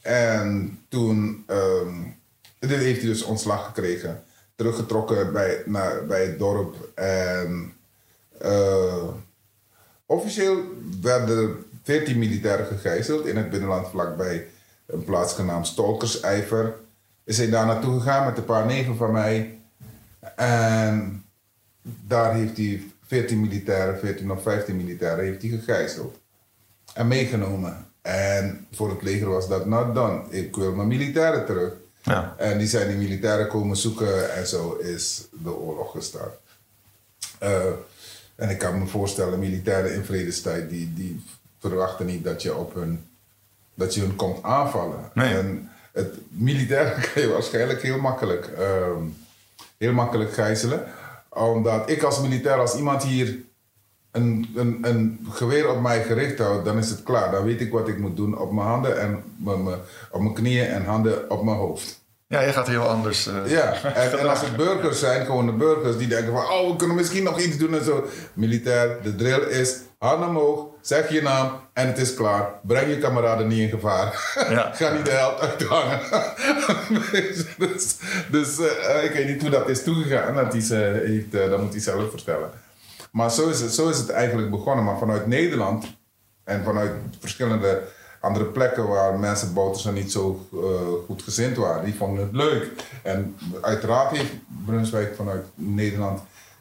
[0.00, 1.94] En toen ehm,
[2.58, 4.22] dit heeft hij dus ontslag gekregen.
[4.56, 6.74] Teruggetrokken bij, naar, bij het dorp.
[6.94, 7.72] En
[10.06, 10.62] officieel
[11.00, 14.46] werden er 14 militairen gegijzeld in het binnenland vlakbij
[14.86, 16.74] een plaatsje genaamd Stolkersijver.
[17.24, 19.59] Is hij daar naartoe gegaan met een paar neven van mij.
[20.36, 21.24] En
[21.82, 26.18] daar heeft hij 14 militairen, 14 of 15 militairen heeft hij gegijzeld.
[26.94, 27.86] En meegenomen.
[28.02, 30.22] En voor het leger was dat not done.
[30.28, 31.72] Ik wil mijn militairen terug.
[32.02, 32.34] Ja.
[32.38, 36.38] En die zijn die militairen komen zoeken en zo is de oorlog gestart.
[37.38, 37.62] Eh,
[38.34, 41.24] en ik kan me voorstellen, militairen in vredestijd, die, die
[41.58, 43.04] verwachten niet dat je op hun,
[43.74, 45.10] dat je hun komt aanvallen.
[45.14, 45.34] Nee.
[45.34, 49.02] En het militaire kan je waarschijnlijk heel makkelijk, ehm,
[49.80, 50.84] heel makkelijk gijzelen.
[51.30, 53.36] Omdat ik als militair, als iemand hier
[54.10, 57.30] een, een, een geweer op mij gericht houdt, dan is het klaar.
[57.30, 59.78] Dan weet ik wat ik moet doen op mijn handen en mijn, mijn-
[60.10, 62.04] op mijn knieën en handen op mijn hoofd.
[62.26, 63.26] ja, je gaat heel anders.
[63.26, 66.70] eh, Ja, en, en als het burgers zijn, gewoon de burgers die denken van, oh,
[66.70, 68.04] we kunnen misschien nog iets doen en zo.
[68.34, 72.50] Militair, de drill is, handen omhoog, zeg je naam en het is klaar.
[72.62, 74.34] Breng je kameraden niet in gevaar.
[74.50, 74.70] Ja.
[74.74, 76.00] Ga niet de helft uithangen.
[77.58, 77.96] dus
[78.30, 80.34] dus eh, ik weet niet hoe dat is toegegaan.
[80.34, 82.50] Dat is, eh, heeft, eh, dat moet hij zelf vertellen.
[83.12, 84.84] Maar zo is, het, zo is het eigenlijk begonnen.
[84.84, 85.96] Maar vanuit Nederland
[86.44, 87.82] en vanuit verschillende
[88.20, 90.46] andere plekken waar mensen Boutersen niet zo
[91.06, 92.68] goed gezind waren, die vonden het leuk.
[93.02, 94.32] En uiteraard heeft
[94.66, 96.20] Brunswijk vanuit Nederland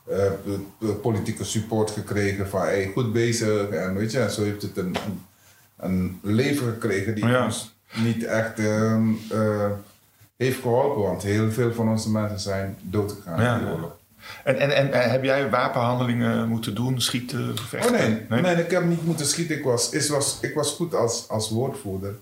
[0.10, 3.70] eh, de- de politieke support gekregen van hey, goed bezig.
[3.70, 4.96] En weet je, en zo heeft het een,
[5.78, 7.46] een, leven gekregen die Ja.
[7.46, 9.72] ons niet echt ehm, eh,
[10.38, 11.02] heeft geholpen.
[11.02, 13.58] Want heel veel van onze mensen zijn doodgegaan Ja.
[13.58, 13.98] in die oorlog.
[14.44, 17.94] En, en, en heb jij wapenhandelingen moeten doen, schieten, vechten?
[17.96, 18.56] Oh nee, nee?
[18.64, 19.58] ik heb niet moeten schieten.
[19.58, 22.16] Ik was, ik was, ik was goed als, als woordvoerder.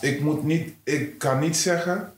[0.00, 2.12] Ik, moet niet, ik kan niet zeggen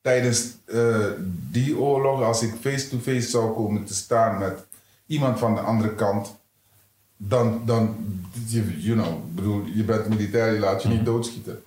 [0.00, 1.06] tijdens eh,
[1.50, 4.66] die oorlog, als ik face-to-face zou komen te staan met
[5.06, 6.38] iemand van de andere kant,
[7.16, 7.96] dan, dan
[8.46, 11.62] you, know, bedoel, je bent militair, je laat je niet doodschieten.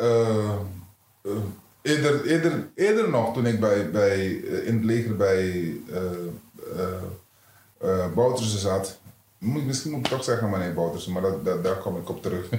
[0.00, 0.50] Eh,
[1.22, 1.32] eh,
[1.82, 5.76] eerder, eerder, eerder nog, toen ik bij, bij, in het leger bij
[7.78, 8.98] eh, Boutersen zat.
[9.38, 12.22] Moet, misschien moet ik toch zeggen meneer Boutersen, maar dat, dat, daar kom ik op
[12.22, 12.48] terug.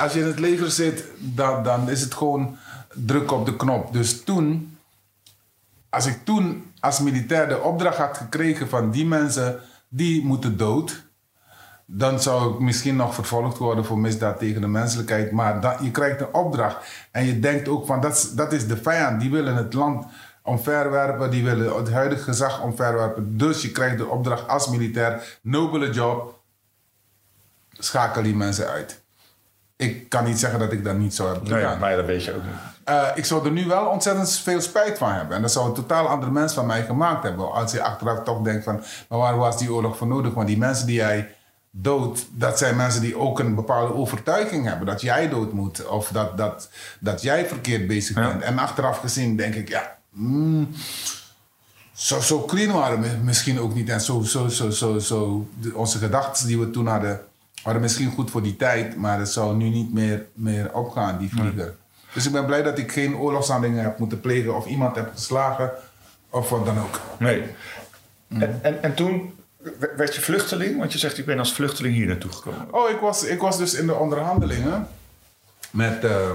[0.00, 2.56] Als je in het leger zit, dan, dan is het gewoon
[2.94, 3.92] druk op de knop.
[3.92, 4.76] Dus toen,
[5.88, 11.02] als ik toen als militair de opdracht had gekregen van die mensen, die moeten dood.
[11.86, 15.30] Dan zou ik misschien nog vervolgd worden voor misdaad tegen de menselijkheid.
[15.30, 17.08] Maar dan, je krijgt een opdracht.
[17.10, 19.20] En je denkt ook van, dat is, dat is de vijand.
[19.20, 20.06] Die willen het land
[20.42, 21.30] omverwerpen.
[21.30, 23.36] Die willen het huidige gezag omverwerpen.
[23.36, 25.38] Dus je krijgt de opdracht als militair.
[25.42, 26.42] Nobele job.
[27.70, 29.03] Schakel die mensen uit.
[29.76, 31.78] Ik kan niet zeggen dat ik dat niet zou hebben Nee, gedaan.
[31.78, 32.52] maar dat weet je ook niet.
[32.84, 35.36] Eh, ik zou er nu wel ontzettend veel spijt van hebben.
[35.36, 37.52] En dat zou een totaal andere mens van mij gemaakt hebben.
[37.52, 40.34] Als je achteraf toch denkt van, maar waar was die oorlog voor nodig?
[40.34, 41.34] Want die mensen die jij
[41.70, 44.86] dood, dat zijn mensen die ook een bepaalde overtuiging hebben.
[44.86, 45.86] Dat jij dood moet.
[45.86, 46.68] Of dat, dat,
[47.00, 48.28] dat jij verkeerd bezig Ja.
[48.28, 48.42] bent.
[48.42, 49.96] En achteraf gezien denk ik, ja...
[50.10, 50.68] mm,
[51.92, 53.88] zo, zo clean waren we misschien ook niet.
[53.88, 57.20] En zo, zo, zo, zo, zo, onze gedachten die we toen hadden,
[57.64, 58.96] waren misschien goed voor die tijd.
[58.96, 61.74] Maar het zou nu niet meer, meer opgaan, die vlieger.
[62.12, 65.70] Dus ik ben blij dat ik geen oorlogshandelingen heb moeten plegen of iemand heb geslagen
[66.30, 67.00] of wat dan ook.
[67.18, 67.42] Nee.
[68.28, 69.34] En, en, en toen
[69.96, 72.74] werd je vluchteling, want je zegt ik ben als vluchteling hier naartoe gekomen.
[72.74, 74.86] Oh, ik was, ik was dus in de onderhandelingen
[75.70, 76.04] met.
[76.04, 76.30] eh,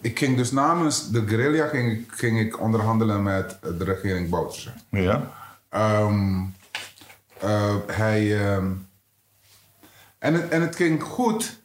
[0.00, 4.70] ik ging dus namens de guerrilla ging, ik- ging ik onderhandelen met de regering Bouterse.
[4.90, 5.30] Ja.
[5.68, 6.38] Ehm,
[7.40, 8.46] eh, hij.
[8.46, 8.66] ehm,
[10.18, 11.64] en, het, en het ging goed.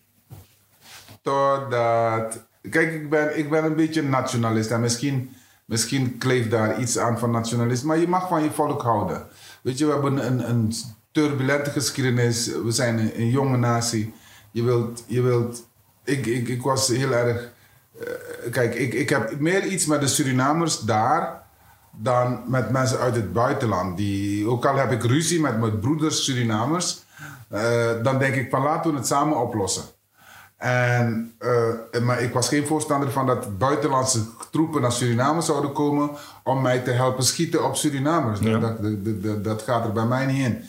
[1.21, 2.43] Totdat.
[2.69, 4.71] Kijk, ik ben, ik ben een beetje nationalist.
[4.71, 5.35] En misschien,
[5.65, 7.83] misschien kleeft daar iets aan van nationalist.
[7.83, 9.27] Maar je mag van je volk houden.
[9.63, 10.73] Weet je, we hebben een, een
[11.11, 12.45] turbulente geschiedenis.
[12.47, 14.13] We zijn een, jonge natie.
[14.51, 15.69] Je wilt, je wilt
[16.03, 17.51] ik, ik, ik was heel erg.
[17.99, 21.41] eh, kijk, ik, ik heb meer iets met de Surinamers daar
[21.91, 23.97] dan met mensen uit het buitenland.
[23.97, 27.00] Die, ook al heb ik ruzie met mijn broeders Surinamers,
[27.51, 29.83] eh, dan denk ik van laten we het samen oplossen.
[30.57, 34.19] En, eh, maar ik was geen voorstander van dat buitenlandse
[34.51, 36.09] troepen naar Suriname zouden komen
[36.43, 38.39] om mij te helpen schieten op Surinamers.
[38.39, 38.57] Ja.
[38.57, 40.63] Dat, dat, dat, dat gaat er bij mij niet in.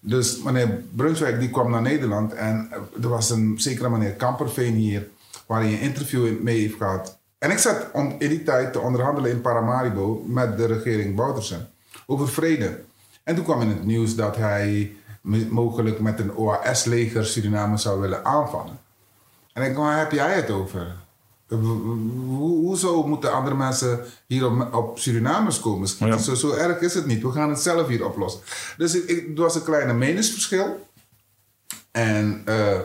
[0.00, 2.68] Dus meneer Brunswijk die kwam naar Nederland en
[3.02, 5.08] er was een zekere meneer Kamperveen hier
[5.46, 7.18] waar hij een interview mee heeft gehad.
[7.38, 11.68] En ik zat om, in die tijd te onderhandelen in Paramaribo met de regering Boutersen
[12.06, 12.80] over vrede.
[13.22, 14.92] En toen kwam in het nieuws dat hij
[15.50, 18.78] mogelijk met een OAS-leger Suriname zou willen aanvallen.
[19.52, 20.96] En ik denk, waar heb jij het over?
[21.48, 25.88] Ho- ho- Hoezo moeten andere mensen hier op, op Surinamers komen?
[25.98, 26.18] Ja.
[26.18, 27.22] Zo, zo erg is het niet.
[27.22, 28.40] We gaan het zelf hier oplossen.
[28.76, 30.86] Dus ik, ik, er was een kleine meningsverschil.
[31.90, 32.78] En eh,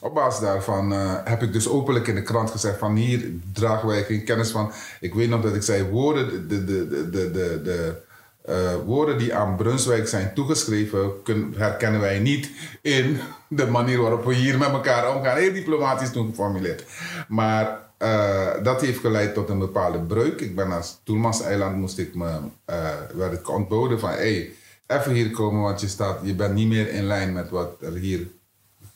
[0.00, 3.88] op basis daarvan eh, heb ik dus openlijk in de krant gezegd van hier dragen
[3.88, 4.72] wij geen kennis van.
[5.00, 8.02] Ik weet nog dat ik zei woorden, de, de, de, de, de, de
[8.44, 12.50] eh, woorden die aan Brunswijk zijn toegeschreven kun- herkennen wij niet
[12.82, 15.36] in de manier waarop we hier met elkaar omgaan.
[15.36, 16.84] Heel diplomatisch toen geformuleerd.
[17.28, 20.40] Maar eh, dat heeft geleid tot een bepaalde breuk.
[20.40, 22.30] Ik ben naar Toelmans-eiland, moest ik me,
[22.64, 24.52] eh, werd ik ontboden van hey,
[24.86, 27.92] even hier komen, want je, staat, je bent niet meer in lijn met wat er
[27.92, 28.26] hier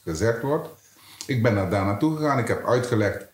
[0.05, 0.69] gezegd wordt.
[1.27, 2.39] Ik ben daar naartoe gegaan.
[2.39, 3.25] Ik heb uitgelegd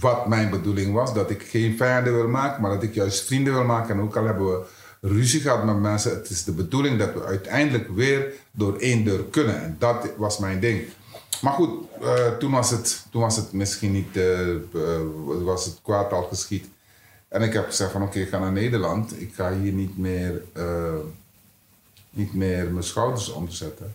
[0.00, 1.14] wat mijn bedoeling was.
[1.14, 3.94] Dat ik geen vijanden wil maken, maar dat ik juist vrienden wil maken.
[3.94, 4.64] En ook al hebben we
[5.00, 9.24] ruzie gehad met mensen, het is de bedoeling dat we uiteindelijk weer door één deur
[9.24, 9.62] kunnen.
[9.62, 10.82] En dat was mijn ding.
[11.40, 14.60] Maar goed, eh, toen, was het, toen was het misschien niet, eh, eh,
[15.24, 16.66] was het kwaad al geschied.
[17.28, 19.20] En ik heb gezegd van oké, ik ga naar Nederland.
[19.20, 20.42] Ik ga hier niet meer,
[22.10, 23.94] niet meer mijn schouders omzetten.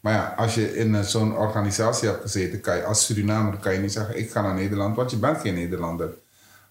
[0.00, 3.78] Maar ja, als je in zo'n organisatie hebt gezeten, kan je als Surinamer kan je
[3.78, 6.14] niet zeggen: ik ga naar Nederland, want je bent geen Nederlander.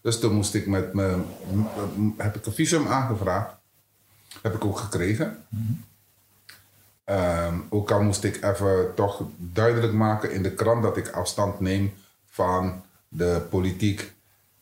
[0.01, 1.17] Dus toen moest ik met me,
[2.17, 3.56] heb ik een visum aangevraagd.
[4.41, 5.45] Heb ik ook gekregen.
[7.03, 11.59] Ehm, ook al moest ik even toch duidelijk maken in de krant dat ik afstand
[11.59, 11.93] neem
[12.29, 14.15] van de politiek.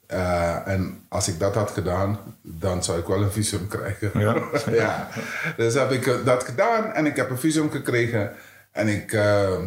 [0.07, 4.19] Eh, en als ik dat had gedaan, dan zou ik wel een visum krijgen.
[4.19, 4.43] Ja.
[4.71, 5.09] ja.
[5.57, 8.31] Dus heb ik eh, dat gedaan en ik heb een visum gekregen.
[8.71, 9.59] En ik, eh,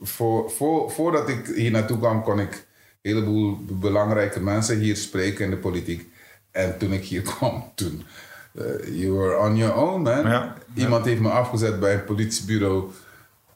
[0.00, 5.44] voor, voor, voordat ik hier naartoe kwam, kon ik een heleboel belangrijke mensen hier spreken
[5.44, 6.12] in de politiek.
[6.50, 8.04] En toen ik hier kwam, toen,
[8.58, 10.26] eh, you were on your own, man.
[10.28, 10.54] Ja.
[10.74, 12.90] Iemand heeft me afgezet bij een politiebureau.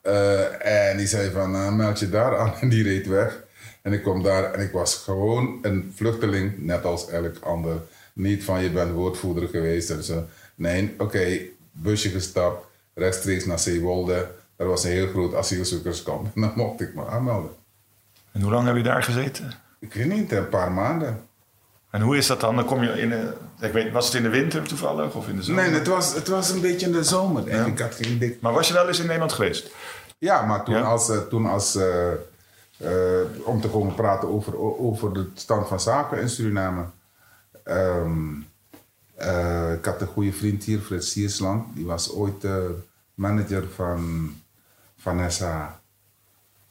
[0.03, 2.55] eh, en die zei van, eh, meld je daar aan.
[2.61, 3.43] En die reed weg.
[3.83, 7.77] En ik kwam daar en ik was gewoon een vluchteling, net als elk ander.
[8.13, 10.25] Niet van, je bent woordvoerder geweest en zo.
[10.55, 11.39] Nee, oké,
[11.73, 14.31] busje gestapt, rechtstreeks naar Zeewolde.
[14.57, 16.27] Er was een heel groot asielzoekerskamp.
[16.35, 17.51] En dan mocht ik me aanmelden.
[18.33, 19.53] En hoe lang heb je daar gezeten?
[19.81, 21.28] Ik weet niet, een paar maanden.
[21.91, 22.57] En hoe is dat dan?
[22.57, 25.37] Dan kom je in een, ik weet, was het in de winter toevallig of in
[25.37, 25.63] de zomer?
[25.65, 27.49] Nee, het was, het was een beetje in de zomer.
[27.49, 29.71] En ik had geen dik Maar was je wel eens in Nederland geweest?
[30.19, 30.81] Ja, maar toen Ja?
[30.83, 32.13] als, eh, toen als eh,
[32.77, 36.85] eh, om te komen praten over, over de stand van zaken in Suriname.
[37.65, 38.35] Ehm,
[39.15, 41.75] eh, ik had een goede vriend hier, Frits Siersland.
[41.75, 42.47] Die was ooit
[43.15, 44.31] manager van
[44.99, 45.81] Vanessa,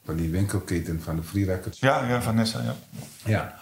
[0.04, 1.80] van die winkelketen van de Free Records.
[1.80, 2.76] Ja, ja, Vanessa, ja.
[3.24, 3.57] Ja.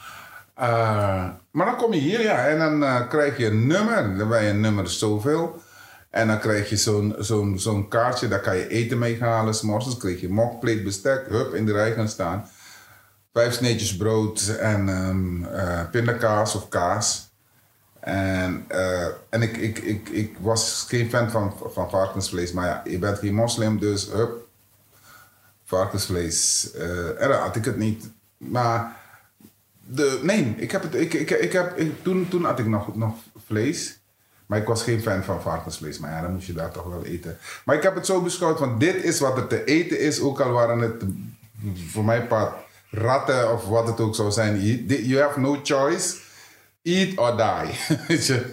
[0.56, 4.18] Eh, maar dan kom je hier, ja, en dan eh, krijg je een nummer.
[4.18, 5.62] Dan ben je een nummer zoveel.
[6.10, 9.54] En dan krijg je zo'n zo'n zo'n kaartje, daar kan je eten mee halen.
[9.54, 12.48] S'morgens krijg je mokpleet, bestek, hup, in de rij gaan staan.
[13.32, 17.24] Vijf sneetjes brood en ehm, eh, pindakaas of kaas.
[18.00, 18.64] En,
[19.30, 23.18] en ik, ik, ik, ik was geen fan van, van varkensvlees, maar ja, je bent
[23.18, 24.46] geen moslim, dus hup,
[25.66, 26.70] varkensvlees.
[26.72, 28.10] Eh, en dan had ik het niet.
[28.36, 28.96] Maar
[29.86, 33.14] de, nee, ik heb het, ik, ik, ik heb, toen, toen had ik nog, nog
[33.46, 33.98] vlees.
[34.46, 35.98] Maar ik was geen fan van varkensvlees.
[35.98, 37.38] Maar ja, dan moest je daar toch wel eten.
[37.64, 40.20] Maar ik heb het zo beschouwd, want dit is wat er te eten is.
[40.20, 41.04] Ook al waren het
[41.88, 42.52] voor mij paar
[42.90, 44.60] ratten of wat het ook zou zijn.
[44.86, 46.16] You, have no choice.
[46.82, 47.78] Eat or die.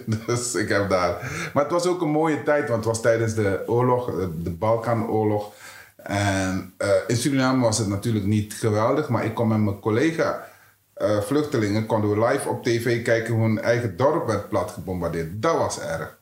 [0.26, 1.30] Dus ik heb daar.
[1.52, 4.50] Maar het was ook een mooie tijd, want het was tijdens de oorlog, eh, de
[4.50, 5.52] Balkanoorlog.
[5.96, 10.46] En eh, in Suriname was het natuurlijk niet geweldig, maar ik kon met mijn collega
[10.94, 15.42] eh, vluchtelingen konden we live op tv kijken hoe hun eigen dorp werd plat gebombardeerd.
[15.42, 16.18] Dat was erg.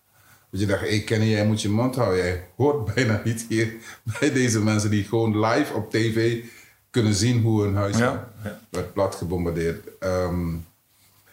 [0.51, 2.25] Dat je dacht, hey Kenny, jij moet je mond houden.
[2.25, 3.75] Jij hoort bijna niet hier
[4.19, 6.45] bij deze mensen die gewoon live op tv
[6.91, 8.29] kunnen zien hoe hun huis Ja,
[8.69, 9.99] werd plat gebombardeerd.
[9.99, 10.55] Ehm,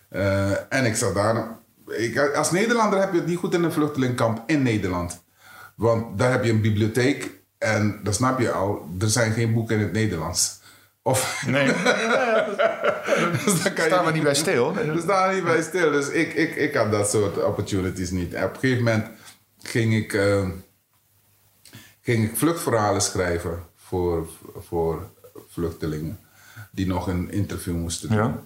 [0.10, 1.58] eh, en ik zat daar.
[1.88, 5.24] Ik, als Nederlander heb je het niet goed in een vluchtelingkamp in Nederland.
[5.76, 9.76] Want daar heb je een bibliotheek en dat snap je al, er zijn geen boeken
[9.76, 10.59] in het Nederlands.
[11.10, 11.66] Of, Nee,
[13.46, 14.74] dus dan kan staan we niet bij stil.
[14.74, 15.92] we staan niet bij stil.
[15.92, 18.34] Dus ik, ik, ik had dat soort opportunities niet.
[18.34, 19.08] En op een gegeven moment
[19.62, 20.48] ging ik, eh,
[22.02, 24.28] ging ik vluchtverhalen schrijven voor,
[24.60, 25.10] voor
[25.50, 26.20] vluchtelingen.
[26.72, 28.18] Die nog een interview moesten doen.
[28.18, 28.40] Ja.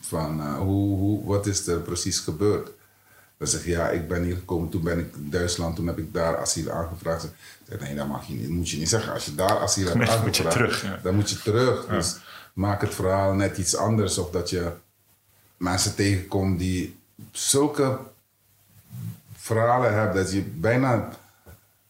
[0.00, 2.70] Van eh, hoe, hoe, wat is er precies gebeurd?
[3.38, 5.98] Dan zeg je, ja, ik ben hier gekomen, toen ben ik in Duitsland, toen heb
[5.98, 7.24] ik daar asiel aangevraagd.
[7.24, 7.30] Ik
[7.68, 9.12] zeg, nee, dat mag je niet, moet je niet zeggen.
[9.12, 11.00] Als je daar asiel hebt aangevraagd, moet je terug, ja.
[11.02, 11.86] dan moet je terug.
[11.86, 12.16] Dus
[12.52, 14.18] maak het verhaal net iets anders.
[14.18, 14.72] Of dat je
[15.56, 16.96] mensen tegenkomt die
[17.30, 17.98] zulke
[19.36, 21.08] verhalen hebben dat je bijna...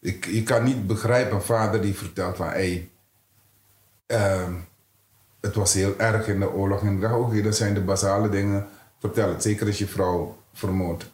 [0.01, 2.47] Ik, je kan niet begrijpen, een vader die vertelt van...
[2.47, 2.91] Hey,
[4.07, 4.53] ehm,
[5.41, 6.81] het was heel erg in de oorlog.
[6.81, 8.69] En ik dacht, oké, dat zijn de basale dingen.
[8.99, 11.13] Vertel het, zeker als je vrouw vermoordt.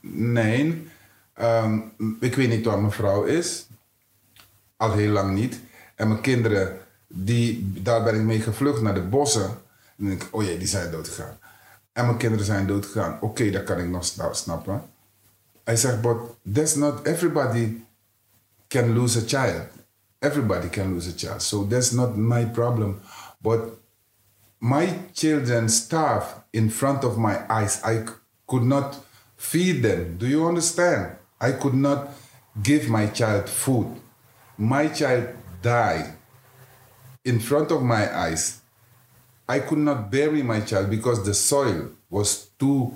[0.00, 0.88] Nee,
[1.34, 1.78] ehm,
[2.20, 3.66] ik weet niet wat mijn vrouw is.
[4.76, 5.60] Al heel lang niet.
[5.94, 9.44] En mijn kinderen, die, daar ben ik mee gevlucht naar de bossen.
[9.44, 9.56] En
[9.96, 11.38] dan denk ik, oh jee, die zijn doodgegaan.
[11.92, 13.18] En mijn kinderen zijn doodgegaan.
[13.20, 14.82] Oké, dat kan ik nog sna- snappen.
[15.64, 16.16] Hij zegt, but
[16.52, 17.76] that's not everybody
[18.68, 19.66] can lose a child.
[20.18, 21.42] Everybody can lose a child.
[21.42, 23.00] So that's not my problem.
[23.38, 23.60] But
[24.58, 27.80] my children starve in front of my eyes.
[27.84, 28.04] I
[28.44, 28.98] could not
[29.40, 30.18] feed them.
[30.18, 31.16] Do you understand?
[31.40, 32.10] I could not
[32.62, 33.88] give my child food.
[34.58, 35.28] My child
[35.62, 36.12] died
[37.24, 38.60] in front of my eyes.
[39.48, 42.92] I could not bury my child because the soil was too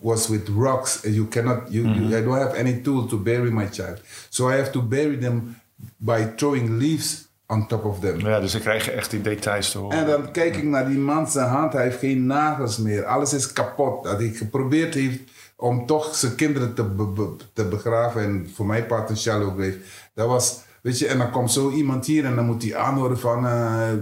[0.00, 2.14] was with rocks and you cannot you, you mm-hmm.
[2.14, 4.00] I don't have any tool to bury my child.
[4.30, 5.60] So I have to bury them
[6.00, 8.20] by throwing leaves on top of them.
[8.20, 9.98] Ja, dus ik krijg je echt die details te horen.
[9.98, 13.04] En dan kijk ik naar die man zijn hand, hij heeft geen nagels meer.
[13.04, 14.04] Alles is kapot.
[14.04, 15.31] Dat hij geprobeerd heeft
[15.62, 19.58] om toch zijn kinderen te, be- be- te begraven en voor mij part een shallow
[19.58, 19.78] grave.
[20.14, 23.18] Dat was, weet je, en dan komt zo iemand hier en dan moet hij aanhoren
[23.18, 23.46] van...
[23.46, 23.92] eh,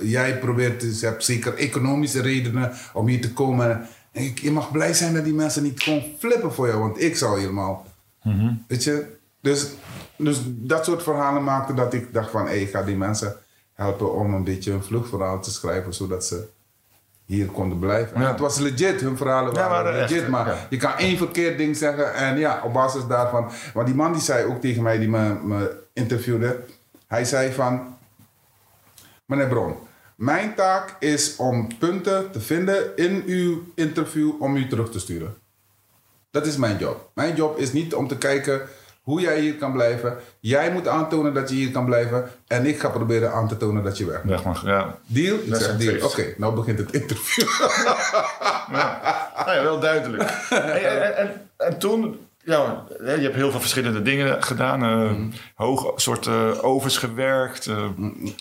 [0.00, 3.88] jij probeert, dus je hebt zeker economische redenen om hier te komen.
[4.12, 7.00] En ik, je mag blij zijn dat die mensen niet gewoon flippen voor jou, want
[7.00, 7.86] ik zou helemaal...
[8.68, 9.16] Weet je?
[9.40, 9.66] Dus,
[10.16, 12.46] dus dat soort verhalen maakten dat ik dacht van...
[12.46, 13.36] Hey, ik ga die mensen
[13.72, 15.94] helpen om een beetje een vluchtverhaal te schrijven...
[15.94, 16.48] zodat ze
[17.28, 18.14] hier konden blijven.
[18.16, 18.28] En Ja.
[18.28, 20.28] het was legit, hun verhalen Ja, waren echt, legit.
[20.28, 20.66] maar ja.
[20.70, 23.50] je kan één verkeerd ding zeggen en ja, op basis daarvan...
[23.74, 26.60] Maar die man die zei ook tegen mij, die me, me interviewde...
[27.06, 27.96] Hij zei van...
[29.24, 29.74] Meneer Bron,
[30.16, 35.34] mijn taak is om punten te vinden in uw interview om u terug te sturen.
[36.30, 37.10] Dat is mijn job.
[37.14, 38.60] Mijn job is niet om te kijken
[39.08, 40.16] hoe jij hier kan blijven.
[40.40, 42.30] Jij moet aantonen dat je hier kan blijven.
[42.46, 44.32] En ik ga proberen aan te tonen dat je weg moet.
[44.32, 44.98] Weg mag, ja.
[45.06, 45.36] Deal?
[45.36, 46.06] Ik Dat zeg deal.
[46.06, 47.46] Oké, nou begint het interview.
[49.46, 50.30] Nou ja, wel duidelijk.
[50.48, 54.82] Hey, en, en, en toen, ja, je hebt heel veel verschillende dingen gedaan.
[54.82, 55.32] eh, Mm.
[55.54, 57.66] Hoog soort eh, overs gewerkt.
[57.66, 57.84] eh,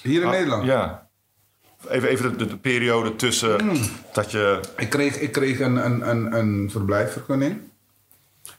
[0.03, 0.65] Hier in ah, Nederland.
[0.65, 1.07] Ja.
[1.89, 3.80] Even, even de, de, de periode tussen Mm.
[4.13, 4.59] dat je...
[4.78, 7.57] Ik kreeg, ik kreeg een, een, een, een verblijfsvergunning.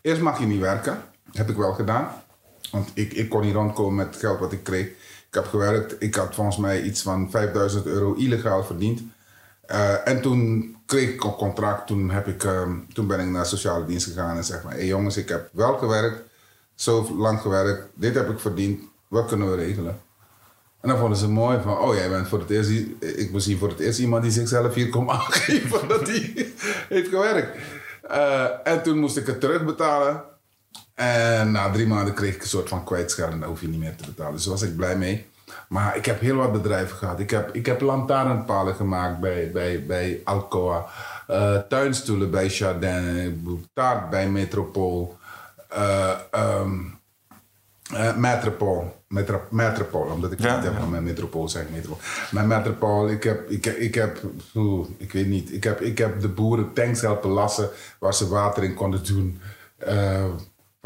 [0.03, 1.03] Eerst mag je niet werken.
[1.33, 2.23] Heb ik wel gedaan.
[2.71, 4.87] Want ik, ik kon niet rondkomen met het geld wat ik kreeg.
[5.29, 5.97] Ik heb gewerkt.
[5.99, 9.01] Ik had volgens mij iets van 5000 euro illegaal verdiend.
[9.67, 11.87] Eh, en toen kreeg ik een contract.
[11.87, 14.73] Toen, heb ik, ehm, toen ben ik naar sociale dienst gegaan en zeg maar...
[14.73, 16.23] Hé jongens, ik heb wel gewerkt.
[16.75, 17.87] Zo lang gewerkt.
[17.95, 18.81] Dit heb ik verdiend.
[19.09, 20.01] Wat kunnen we regelen?
[20.81, 22.71] En dan vonden ze mooi van, oh jij bent voor het eerst,
[23.01, 26.53] ik was hier voor het eerst iemand die zichzelf hier kon aangeven dat hij
[26.89, 27.57] heeft gewerkt.
[28.03, 30.23] Eh, en toen moest ik het terugbetalen.
[30.99, 33.97] En na drie maanden kreeg ik een soort van kwijtschelden, daar hoef je niet meer
[33.97, 34.33] te betalen.
[34.33, 35.27] Dus daar was ik blij mee.
[35.69, 37.21] Maar ik heb heel wat bedrijven gehad.
[37.21, 40.87] Ik heb, ik heb lantaarnpalen gemaakt bij, bij, bij Alcoa.
[41.27, 43.67] eh, tuinstoelen bij Jardin.
[43.75, 45.17] Taart bij Metropool.
[48.17, 48.97] Metropool.
[49.09, 50.79] Metro, Metropool, omdat ik Ja, niet heb ja.
[50.81, 51.99] van mijn Metropool, zeg ik Metropool.
[52.31, 54.19] Maar Metropool, ik heb, ik, heb- ik heb,
[54.55, 57.69] oeh, ik weet niet, ik heb, ik heb de boeren tanks helpen lassen
[57.99, 59.41] waar ze water in konden doen.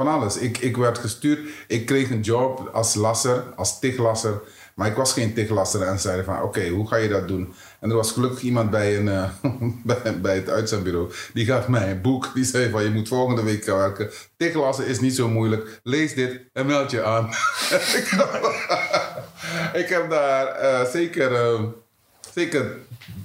[0.04, 0.36] Van alles.
[0.36, 4.40] Ik, ik werd gestuurd, ik kreeg een job als lasser, als tiglasser.
[4.74, 7.54] Maar ik was geen tiglasser en zeiden van, oké, hoe ga je dat doen?
[7.80, 9.30] En er was gelukkig iemand bij, een, eh,
[10.02, 11.12] bij, bij het uitzendbureau.
[11.34, 12.30] Die gaf mij een boek.
[12.34, 14.10] Die zei van, je moet volgende week gaan werken.
[14.36, 15.80] Tiglassen is niet zo moeilijk.
[15.82, 17.26] Lees dit en meld je aan.
[19.82, 21.60] ik, heb, daar eh, zeker, eh,
[22.34, 22.76] zeker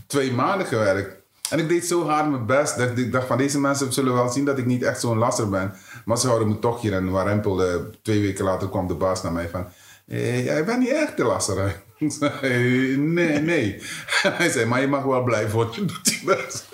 [0.07, 1.15] twee maanden gewerkt.
[1.49, 4.29] En ik deed zo hard mijn best dat ik dacht van deze mensen zullen wel
[4.29, 5.73] zien dat ik niet echt zo'n lasser ben.
[6.07, 7.61] Maar ze houden me toch hier en warempel.
[8.01, 9.67] twee weken later kwam de baas naar mij van...
[10.07, 11.59] "Eh, jij bent niet echt de lasser.
[11.59, 11.67] hè?"
[12.05, 13.81] Ik zei, nee, nee.
[14.37, 15.87] Hij zei, maar je mag wel blijven worden.
[15.87, 16.65] doet hij best.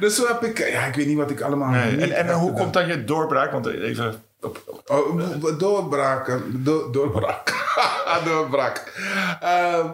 [0.00, 0.58] Dus zo heb ik...
[0.58, 1.70] Ja, ik weet niet wat ik allemaal...
[1.70, 2.12] Nee.
[2.12, 3.52] En, en hoe komt dan je doorbraak?
[3.52, 4.22] Want even
[4.86, 6.64] Oh, doorbraken.
[6.64, 7.52] Do, doorbraak.
[8.24, 8.92] doorbraak.
[9.42, 9.90] Uh,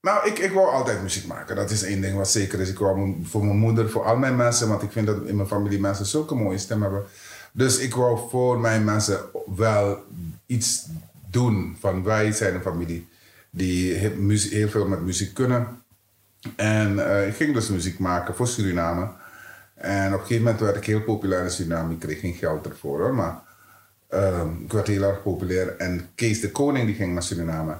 [0.00, 1.56] nou, ik, ik wou altijd muziek maken.
[1.56, 2.68] Dat is één ding wat zeker is.
[2.70, 5.48] Ik wou voor mijn moeder, voor al mijn mensen, want ik vind dat in mijn
[5.48, 7.04] familie mensen zulke mooie stem hebben.
[7.56, 9.20] Dus ik wou voor mijn mensen
[9.56, 10.04] wel
[10.46, 10.86] iets
[11.30, 11.76] doen.
[11.80, 13.08] Van wij zijn een familie
[13.50, 15.82] die heel veel met muziek kunnen.
[16.56, 19.08] En uh, ik ging dus muziek maken voor Suriname.
[19.74, 21.92] En op een gegeven moment werd ik heel populair in Suriname.
[21.92, 23.42] Ik kreeg geen geld ervoor hoor, maar
[24.10, 25.76] uh, ik werd heel erg populair.
[25.76, 27.76] En Kees de Koning die ging naar Suriname.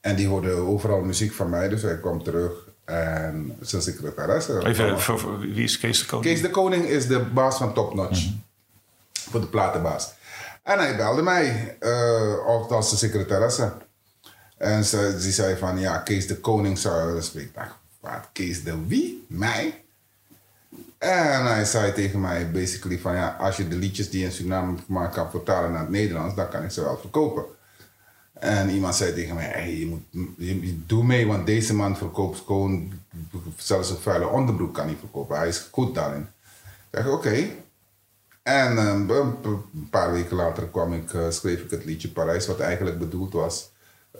[0.00, 2.52] En die hoorde overal muziek van mij, dus hij kwam terug.
[2.84, 4.66] En zijn secretaresse.
[4.66, 6.26] Even, voor, wie is Kees de Koning?
[6.26, 8.26] Kees de Koning is de baas van Top Notch.
[8.26, 8.43] Mm
[9.30, 10.12] Voor de platenbaas.
[10.62, 13.72] En hij belde mij, uh, als de secretaresse.
[14.56, 17.68] En ze, ze zei van, ja, Kees de Koning zou spreken.
[18.00, 19.24] Wat, Kees de wie?
[19.28, 19.84] Mij?
[20.98, 24.32] En hij zei tegen mij basically van, ja, als je de liedjes die je in
[24.32, 27.44] Suriname gemaakt kan vertalen naar het Nederlands, dan kan ik ze wel verkopen.
[28.32, 30.02] En iemand zei tegen mij, je moet,
[30.38, 32.92] je, doe mee, want deze man verkoopt gewoon,
[33.56, 35.36] zelfs een vuile onderbroek kan hij verkopen.
[35.36, 36.28] Hij is goed daarin.
[36.90, 37.48] Ik zeg, oké.
[38.44, 42.60] En um, een paar weken later kwam ik, uh, schreef ik het liedje Parijs, wat
[42.60, 43.70] eigenlijk bedoeld was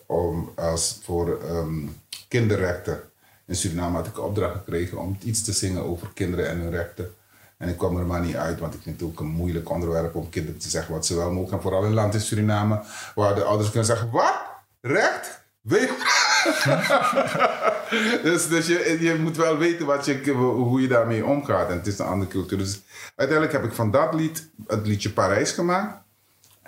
[0.06, 3.00] om, als voor um, kinderrechten.
[3.46, 7.14] In Suriname had ik opdracht gekregen om iets te zingen over kinderen en hun rechten.
[7.56, 10.14] En ik kwam er maar niet uit, want ik vind het ook een moeilijk onderwerp
[10.14, 11.56] om kinderen te zeggen wat ze wel mogen.
[11.56, 12.82] En vooral in land in Suriname,
[13.14, 14.42] waar de ouders kunnen zeggen: Wat?
[14.80, 15.42] Recht?
[15.60, 15.90] Weet
[18.22, 21.68] dus dus je, je moet wel weten wat je, hoe je daarmee omgaat.
[21.68, 22.58] En het is een andere cultuur.
[22.58, 22.80] Dus
[23.16, 26.02] uiteindelijk heb ik van dat lied het liedje Parijs gemaakt.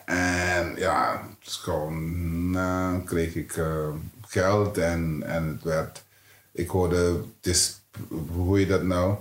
[0.04, 3.88] En ja, gewoon uh, kreeg ik uh,
[4.26, 6.04] geld en, en het werd.
[6.52, 6.96] Ik hoorde,
[7.36, 7.80] het is,
[8.32, 9.14] hoe je dat nou?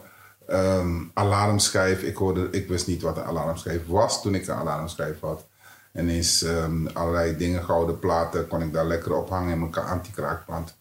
[0.49, 2.01] Um, alarmschijf.
[2.01, 5.45] Ik, hoorde, ik wist niet wat een alarmschijf was toen ik een alarmschijf had.
[5.91, 10.75] En eens um, allerlei dingen, gouden platen, kon ik daar lekker ophangen in mijn anti-kraakpand.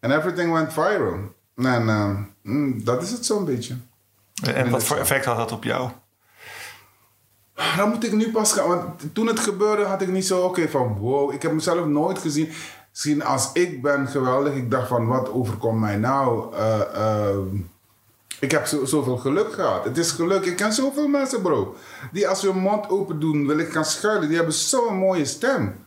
[0.00, 1.18] En everything went viral.
[1.54, 1.88] En
[2.42, 3.76] um, dat is het zo'n beetje.
[4.42, 5.90] En, wat voor effect had dat op jou?
[7.76, 8.68] Dan moet ik nu pas gaan.
[8.68, 11.32] Want toen het gebeurde had ik niet zo oké van wow.
[11.32, 12.52] Ik heb mezelf nooit gezien.
[12.90, 14.54] Misschien als ik ben geweldig.
[14.54, 16.54] Ik dacht van wat overkomt mij nou?
[16.54, 17.60] Uh, uh,
[18.40, 19.84] ik heb zo, zoveel geluk gehad.
[19.84, 20.44] Het is geluk.
[20.44, 21.76] Ik ken zoveel mensen, bro.
[22.12, 24.28] Die als ze hun mond open doen, wil ik gaan schuilen.
[24.28, 25.86] Die hebben zo'n mooie stem.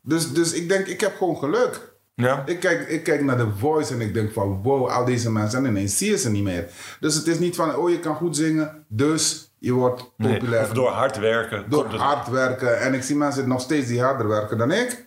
[0.00, 1.87] Dus, dus ik denk, ik heb gewoon geluk.
[2.22, 2.42] Ja.
[2.46, 5.64] Ik, kijk, ik kijk naar de voice en ik denk van wow, al deze mensen
[5.64, 6.68] en ineens zie je ze niet meer.
[7.00, 10.48] Dus het is niet van oh je kan goed zingen, dus je wordt populair.
[10.50, 11.64] Nee, of door hard werken.
[11.68, 12.80] Door hard werken.
[12.80, 15.06] En ik zie mensen nog steeds die harder werken dan ik.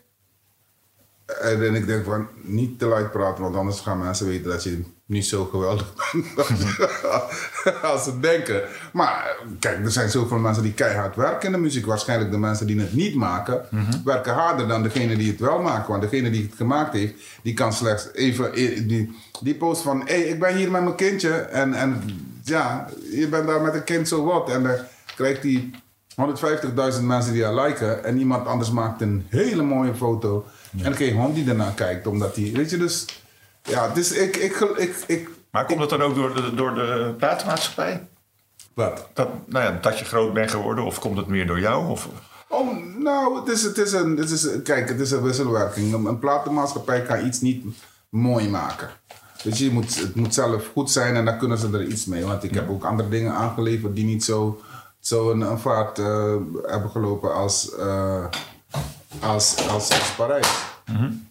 [1.42, 4.84] En ik denk van niet te luid praten, want anders gaan mensen weten dat je
[5.12, 5.94] niet zo geweldig
[7.92, 8.62] als ze denken.
[8.94, 11.86] Maar kijk, er zijn zoveel mensen die keihard werken in de muziek.
[11.86, 14.04] Waarschijnlijk de mensen die het niet maken, mhm.
[14.04, 15.90] werken harder dan degene die het wel maken.
[15.90, 18.54] Want degene die het gemaakt heeft, die kan slechts even.
[18.88, 21.32] Die, die post van: hé, hey, ik ben hier met mijn kindje.
[21.32, 22.04] En, en
[22.44, 24.50] ja, je bent daar met een kind zo wat.
[24.50, 24.76] En dan
[25.16, 25.70] krijgt hij
[26.98, 28.04] 150.000 mensen die haar liken.
[28.04, 30.46] En iemand anders maakt een hele mooie foto.
[30.82, 32.52] En je hond die ernaar kijkt, omdat hij.
[32.54, 33.06] Weet je, dus
[33.64, 34.38] ja, dus ik...
[34.38, 38.08] ik, ik, ik maar komt dat dan ook door de, door de platenmaatschappij?
[38.74, 39.08] Wat?
[39.14, 40.84] Dat, nou ja, dat je groot bent geworden?
[40.84, 41.90] Of komt het meer door jou?
[41.90, 42.08] Of?
[42.48, 44.18] Oh, nou, het is, het is een...
[44.18, 45.94] Het is, kijk, het is een wisselwerking.
[45.94, 47.66] Een, een platenmaatschappij kan iets niet
[48.10, 48.90] mooi maken.
[49.44, 52.26] Dus je, moet, het moet zelf goed zijn en dan kunnen ze er iets mee.
[52.26, 54.62] Want ik heb ook andere dingen aangeleverd die niet zo,
[55.00, 56.36] zo een, een vaart uh,
[56.66, 58.26] hebben gelopen als, uh,
[59.20, 60.48] als, als, als Parijs.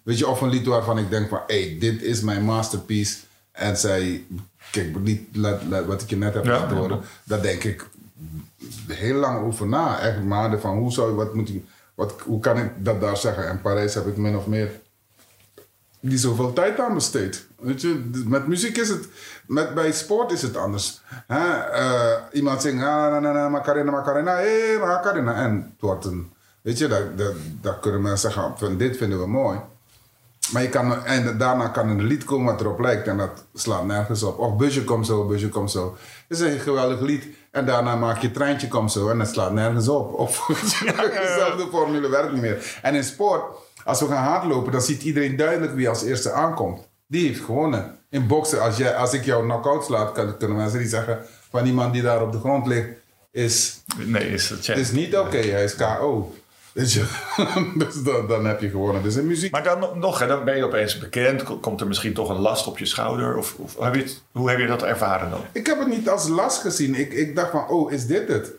[0.03, 3.19] Weet je, of een lied waarvan ik denk van, hé, hey, dit is mijn masterpiece.
[3.53, 4.25] En zij,
[4.71, 5.37] kijk, niet
[5.87, 7.89] wat ik je net heb laten horen, daar denk ik
[8.87, 9.99] heel lang over na.
[9.99, 13.49] Echt maanden van, hoe zou wat moet ik, wat, hoe kan ik dat daar zeggen?
[13.49, 14.71] En Parijs heb ik min of meer
[16.01, 17.47] niet zoveel tijd aan besteed.
[17.59, 19.09] Weet je, met muziek is het,
[19.47, 21.01] met, bij sport is het anders.
[21.27, 21.79] Hè?
[21.81, 25.35] Uh, iemand zingt, ah, na, na, Macarena, Macarena, hé, hey, Macarena.
[25.35, 26.33] En het wordt een
[26.63, 29.59] Weet je, dat, dat, dat kunnen mensen zeggen, van dit vinden we mooi.
[30.53, 33.85] Maar je kan, en daarna kan een lied komen wat erop lijkt en dat slaat
[33.85, 34.39] nergens op.
[34.39, 35.97] Of busje komt zo, busje komt zo.
[36.29, 37.27] Dat is een geweldig lied.
[37.51, 40.15] En daarna maak je treintje komt zo en het slaat nergens op.
[40.15, 40.47] Of
[41.21, 42.79] dezelfde formule werkt niet meer.
[42.83, 43.43] En in sport,
[43.85, 46.89] als we gaan hardlopen, dan ziet iedereen duidelijk wie als eerste aankomt.
[47.07, 47.99] Die heeft gewonnen.
[48.11, 51.19] In boksen, als, jij, als ik jou knock-out slaat, kunnen mensen niet zeggen
[51.51, 52.89] van die man die daar op de grond ligt,
[53.31, 56.35] is, nee, is, is niet oké, hij is KO.
[56.73, 56.93] Dus,
[57.75, 59.03] dus dan, dan, heb je gewonnen.
[59.03, 59.53] Dus in muziek...
[59.53, 61.61] Maar dan nog, dan ben je opeens bekend.
[61.61, 63.37] Komt er misschien toch een last op je schouder?
[63.37, 65.41] Of, of heb je het, hoe heb je dat ervaren dan?
[65.53, 66.95] Ik heb het niet als last gezien.
[66.95, 68.53] Ik, ik dacht van, oh, is dit het?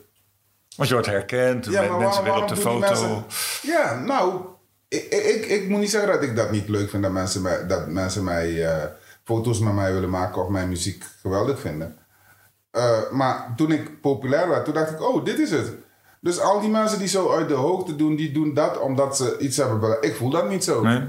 [0.76, 2.78] Want je wordt herkend, Ja, mensen willen op de foto.
[2.78, 3.24] mensen-
[3.62, 4.40] Ja, nou,
[4.88, 7.66] ik, ik, ik moet niet zeggen dat ik dat niet leuk vind dat mensen mij,
[7.66, 8.84] dat mensen mij eh,
[9.24, 11.96] foto's met mij willen maken of mijn muziek geweldig vinden.
[12.70, 15.72] Eh, maar toen ik populair werd, toen dacht ik, oh, dit is het.
[16.22, 19.36] Dus al die mensen die zo uit de hoogte doen, die doen dat omdat ze
[19.38, 20.04] iets hebben bereikt.
[20.04, 20.82] Ik voel dat niet zo.
[20.82, 21.00] Nee?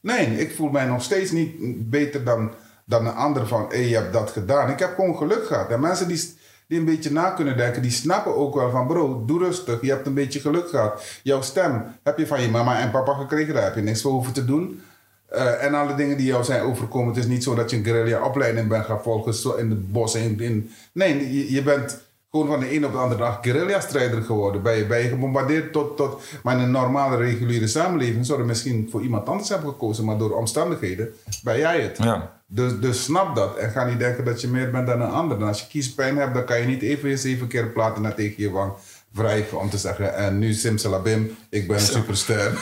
[0.00, 2.50] Nee, ik voel mij nog steeds niet beter dan,
[2.84, 4.70] dan een ander van, hé, je hebt dat gedaan.
[4.70, 5.70] Ik heb gewoon geluk gehad.
[5.70, 6.34] En mensen die,
[6.66, 9.80] die een beetje na kunnen denken, die snappen ook wel van, bro, doe rustig.
[9.80, 11.02] Je hebt een beetje geluk gehad.
[11.22, 14.12] Jouw stem heb je van je mama en papa gekregen, daar heb je niks voor
[14.12, 14.80] hoeven te doen.
[15.28, 17.84] Eh, en alle dingen die jou zijn overkomen, het is niet zo dat je een
[17.84, 20.14] guerrilla opleiding bent gaan volgen zo in het bos.
[20.14, 22.00] In, in, nee, je, je bent
[22.30, 24.62] gewoon van de een op de andere dag guerrilla-strijder geworden.
[24.62, 26.22] Ben je, ben je gebombardeerd tot, tot...
[26.42, 30.04] Maar in een normale, reguliere samenleving zou je misschien voor iemand anders hebben gekozen.
[30.04, 31.98] Maar door omstandigheden ben jij het.
[31.98, 32.40] Ja.
[32.46, 33.56] Dus, dus snap dat.
[33.56, 35.36] En ga niet denken dat je meer bent dan een ander.
[35.36, 38.42] En als je kiespijn hebt, dan kan je niet even zeven keer platen naar tegen
[38.42, 38.72] je wang
[39.10, 40.14] wrijven om te zeggen...
[40.14, 42.52] En nu simsalabim, ik ben een superster.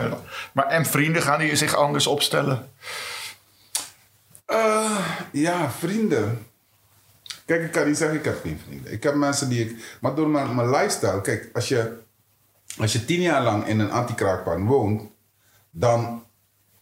[0.52, 2.68] Maar en vrienden gaan die zich anders opstellen?
[4.46, 4.98] Eh,
[5.32, 6.49] ja, vrienden.
[7.50, 8.92] Kijk, ik kan niet zeggen, ik heb geen vrienden.
[8.92, 9.96] Ik heb mensen die ik...
[10.00, 11.20] Maar door mijn, mijn lifestyle...
[11.20, 11.92] Kijk, als je,
[12.78, 15.02] als je tien jaar lang in een anti-kraakpand woont...
[15.70, 16.22] dan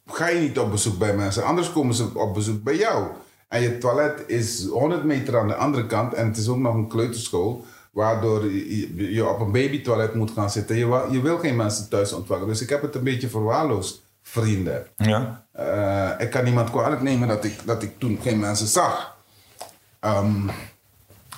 [0.06, 1.44] ga je niet op bezoek bij mensen.
[1.44, 3.06] Anders komen ze op bezoek bij jou.
[3.48, 6.14] En je toilet is 100 meter aan de andere kant...
[6.14, 7.64] en het is ook nog een kleuterschool...
[7.92, 10.76] waardoor je, op een babytoilet moet gaan zitten.
[11.10, 12.46] Je wil geen mensen thuis ontvangen.
[12.46, 14.86] Dus ik heb het een beetje verwaarloosd, vrienden.
[14.96, 15.46] Ja.
[15.52, 19.16] Eh, ik kan niemand kwalijk nemen dat ik, dat ik toen geen mensen zag.
[20.00, 20.48] Ehm,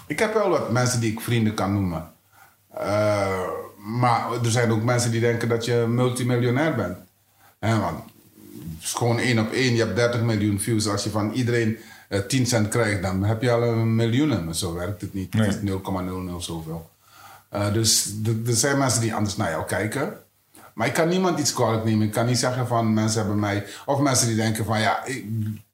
[0.06, 2.10] ik heb wel wat mensen die ik vrienden kan noemen.
[2.74, 3.40] Eh,
[3.76, 6.96] maar er zijn ook mensen die denken dat je multimiljonair bent.
[7.58, 7.98] Hè, want
[8.74, 9.74] het is gewoon één op één.
[9.74, 10.88] Je hebt 30 miljoen views.
[10.88, 14.44] Als je van iedereen eh, 10 cent krijgt, dan heb je al een miljoen.
[14.44, 15.32] Maar zo werkt het niet.
[15.32, 16.90] Het is 0,00 zoveel.
[17.48, 18.12] Eh, dus
[18.46, 20.12] er zijn mensen die anders naar jou kijken.
[20.74, 22.06] Maar ik kan niemand iets kwalijk nemen.
[22.06, 23.66] Ik kan niet zeggen van mensen hebben mij...
[23.86, 25.24] Of mensen die denken van ja, ik-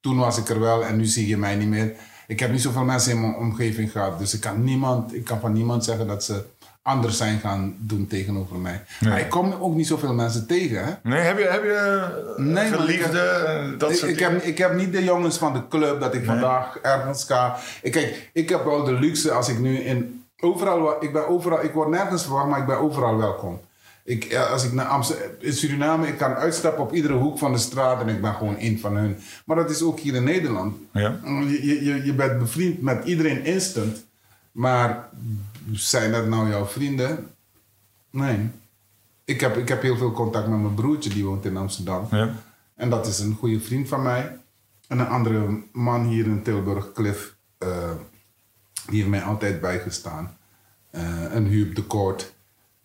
[0.01, 1.93] toen was ik er wel en nu zie je mij niet meer.
[2.27, 4.18] Ik heb niet zoveel mensen in mijn omgeving gehad.
[4.18, 6.45] Dus ik kan, niemand, ik kan van niemand zeggen dat ze
[6.83, 8.83] anders zijn gaan doen tegenover mij.
[9.01, 10.85] Maar ik kom ook niet zoveel mensen tegen.
[10.85, 10.93] Hè?
[11.03, 14.18] Nee, heb je, heb je Nee, maar ik geliefde, heb- eh, dat ik, soort ik,
[14.18, 17.57] heb, ik heb niet de jongens van de club dat ik vandaag ergens ga.
[17.83, 20.24] Ik, kijk, ik heb wel de luxe als ik nu in.
[20.41, 23.61] Overal, ik, ben overal, ik word nergens verwacht, maar ik ben overal welkom.
[24.07, 27.59] Ik, als ik naar Amsterdam, in Suriname, ik kan uitstappen op iedere hoek van de
[27.59, 29.17] straat en ik ben gewoon één van hun.
[29.45, 30.77] Maar dat is ook hier in Nederland.
[30.93, 31.21] Ja.
[31.25, 34.05] Je, je- je, bent bevriend met iedereen instant.
[34.53, 35.09] Maar
[35.73, 37.27] zijn dat nou jouw vrienden?
[38.11, 38.49] Nee.
[39.25, 42.07] Ik heb, ik heb heel veel contact met mijn broertje, die woont in Amsterdam.
[42.11, 42.31] Ja.
[42.75, 44.37] En dat is een goede vriend van mij.
[44.89, 47.91] En een andere man hier in Tilburg, Cliff, eh,
[48.87, 50.37] die heeft mij altijd bijgestaan.
[50.91, 51.03] Eh
[51.35, 52.35] een Huub de Koort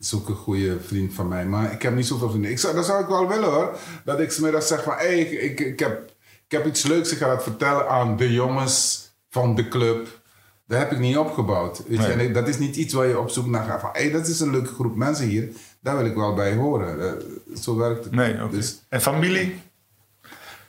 [0.01, 1.45] is ook een goede vriend van mij.
[1.45, 2.51] Maar ik heb niet zoveel vrienden.
[2.51, 3.77] Ik zou, dat zou ik wel willen hoor.
[4.05, 6.11] Dat ik smiddags zeg van, hé, ik, ik, ik, heb,
[6.45, 7.11] ik heb iets leuks.
[7.11, 10.19] Ik ga dat vertellen aan de jongens van de club.
[10.67, 11.77] Dat heb ik niet opgebouwd.
[11.87, 12.07] Weet je?
[12.07, 12.11] Nee.
[12.13, 13.81] En ik- dat is niet iets waar je op zoek naar gaat.
[13.81, 15.49] Van, hé, dat is een leuke groep mensen hier.
[15.79, 17.07] Daar wil ik wel bij horen.
[17.07, 17.25] Eh,
[17.57, 18.13] zo werkt het.
[18.13, 18.55] Nee, oké.
[18.55, 19.61] Dus, En familie?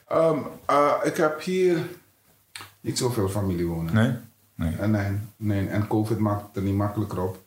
[0.08, 1.76] Ehm, eh, ik heb hier
[2.80, 3.94] niet zoveel familie wonen.
[3.94, 4.12] Nee?
[4.54, 4.76] Nee.
[4.78, 7.38] En, nee, nee, en COVID maakt het er niet makkelijker op.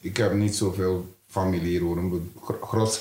[0.00, 2.32] Ik heb niet zoveel familie hier wonen.
[2.44, 3.00] Gro- Gros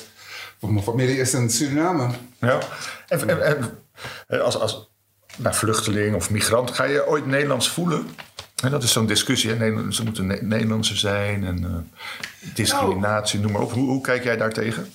[0.59, 2.09] van mijn familie is in Suriname.
[2.39, 2.59] Ja.
[3.07, 3.77] En, en,
[4.27, 4.89] en als, als
[5.37, 8.07] nou, vluchteling of migrant, ga je ooit Nederlands voelen?
[8.63, 9.49] En dat is zo'n discussie.
[9.53, 9.91] Hè?
[9.91, 13.71] Ze moeten Ne- Nederlandse zijn en eh, discriminatie, noem maar op.
[13.71, 14.91] Hoe, hoe kijk jij daartegen?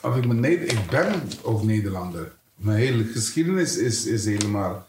[0.00, 2.32] Of ik, ben ik ben ook Nederlander.
[2.54, 4.86] Mijn hele geschiedenis is, is helemaal.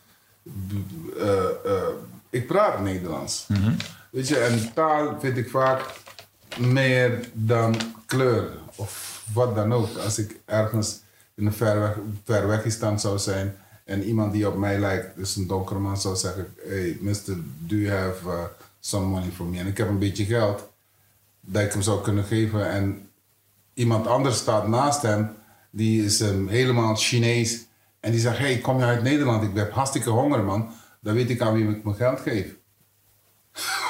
[1.20, 1.82] eh, eh,
[2.30, 3.48] ik praat Nederlands.
[4.12, 5.82] Weet je, en taal vind ik vaak
[6.58, 7.76] meer dan
[8.06, 9.98] kleur of wat dan ook.
[9.98, 11.02] Als ik ergens
[11.36, 15.48] in een ver weg, ver zou zijn en iemand die op mij lijkt, dus een
[15.48, 18.44] donkere man, zou zeggen: Hey, mister, do you have uh,
[18.80, 19.60] some money for me?
[19.60, 20.70] En ik heb een beetje geld
[21.42, 22.70] dat ik hem zou kunnen geven.
[22.70, 23.10] En
[23.74, 25.30] iemand anders staat naast hem,
[25.70, 27.66] die is ehm, helemaal Chinees.
[28.00, 29.44] En die zegt, hey, kom je uit Nederland?
[29.44, 30.72] Ik heb hartstikke honger, man.
[31.02, 32.48] Dan weet ik aan wie ik mijn geld geef.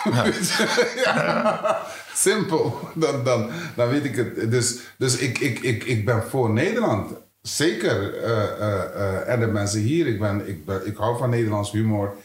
[0.03, 0.26] Ja.
[2.14, 2.80] Simpel.
[2.95, 4.51] Dan, dan, dan weet ik het.
[4.51, 7.11] Dus, dus ik, ik, ik, ik ben voor Nederland.
[7.41, 8.18] Zeker.
[8.24, 11.72] eh, eh, eh, en de mensen hier, ik, ben, ik, ben, ik hou van Nederlands
[11.72, 12.16] humor.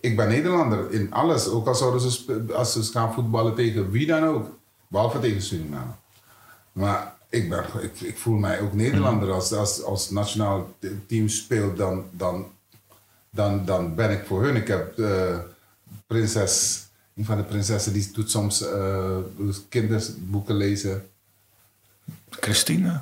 [0.00, 1.48] Ik ben Nederlander in alles.
[1.48, 4.58] Ook al zouden ze, als ze gaan voetballen tegen wie dan ook.
[4.88, 5.92] Behalve tegen Suriname.
[6.72, 9.32] Maar ik, ben, ik, ik voel mij ook Nederlander.
[9.32, 10.74] Als, als, als nationaal
[11.06, 12.46] team speelt, dan, dan,
[13.30, 14.56] dan, dan ben ik voor hun.
[14.56, 15.38] Ik heb eh,
[16.06, 16.86] prinses
[17.16, 19.16] een van de prinsessen die doet soms uh,
[19.68, 21.08] kinderboeken lezen.
[22.30, 23.00] Christine?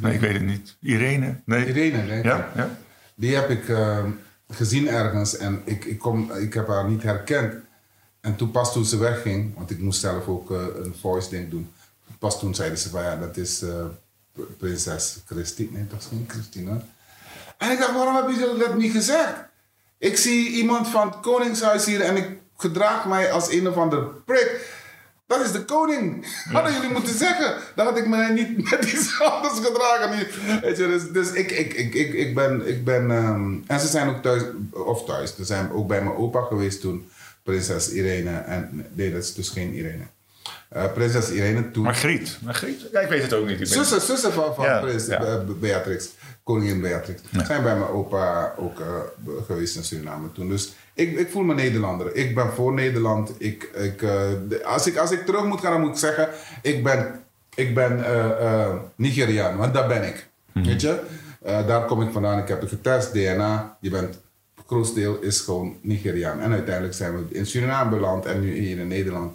[0.00, 0.76] Nee, ik weet het niet.
[0.80, 1.40] Irene?
[1.44, 1.66] Nee.
[1.66, 2.22] Irene, nee.
[2.22, 2.50] Ja?
[2.54, 2.78] ja?
[3.14, 4.04] Die heb ik uh,
[4.48, 7.54] gezien ergens en ik, ik, kom, ik heb haar niet herkend.
[8.20, 11.50] En toen pas toen ze wegging, want ik moest zelf ook uh, een voice ding
[11.50, 11.72] doen.
[12.18, 13.64] Pas toen zeiden ze van ja, dat is
[14.58, 15.70] prinses Christine.
[15.70, 16.80] Nee, dat is geen Christine.
[17.58, 19.34] En ik dacht, waarom heb je dat niet gezegd?
[19.98, 24.04] Ik zie iemand van het Koningshuis hier en ik gedraag mij als een of ander
[24.24, 24.78] prik.
[25.26, 26.26] Dat is de koning.
[26.52, 27.54] Hadden jullie moeten zeggen.
[27.74, 30.26] Dan had ik mij niet met iets anders gedragen.
[30.62, 32.68] Weet je, dus, dus ik, ik, ik, ik, ik ben.
[32.68, 35.34] Ik ben um, en ze zijn ook thuis, of thuis.
[35.36, 37.10] Ze zijn ook bij mijn opa geweest toen.
[37.42, 38.30] Prinses Irene.
[38.30, 40.04] En, nee, dat is dus geen Irene.
[40.76, 41.82] Uh, prinses Irene toen.
[41.82, 42.38] Margriet.
[42.40, 42.80] Margriet?
[42.92, 43.68] Ja, ik weet het ook niet.
[43.68, 45.42] Zussen, zussen van, van ja, prins ja.
[45.60, 46.08] Beatrix.
[46.44, 47.22] Koningin Beatrix.
[47.30, 47.44] Ja.
[47.44, 48.86] Zijn bij mijn opa ook uh,
[49.46, 50.48] geweest in Suriname toen.
[50.48, 52.14] Dus ik, ik voel me Nederlander.
[52.14, 53.32] Ik ben voor Nederland.
[53.38, 56.28] Ik, ik, uh, als, ik, als ik terug moet gaan, dan moet ik zeggen:
[56.62, 57.20] ik ben,
[57.54, 60.28] ik ben uh, Nigeriaan, want daar ben ik.
[60.52, 61.00] Mm Weet je?
[61.42, 62.38] daar kom ik vandaan.
[62.38, 63.76] Ik heb het getest, DNA.
[63.80, 64.18] Je bent,
[64.66, 66.40] grootste deel is gewoon Nigeriaan.
[66.40, 69.32] En uiteindelijk zijn we in Suriname beland en nu hier in Nederland.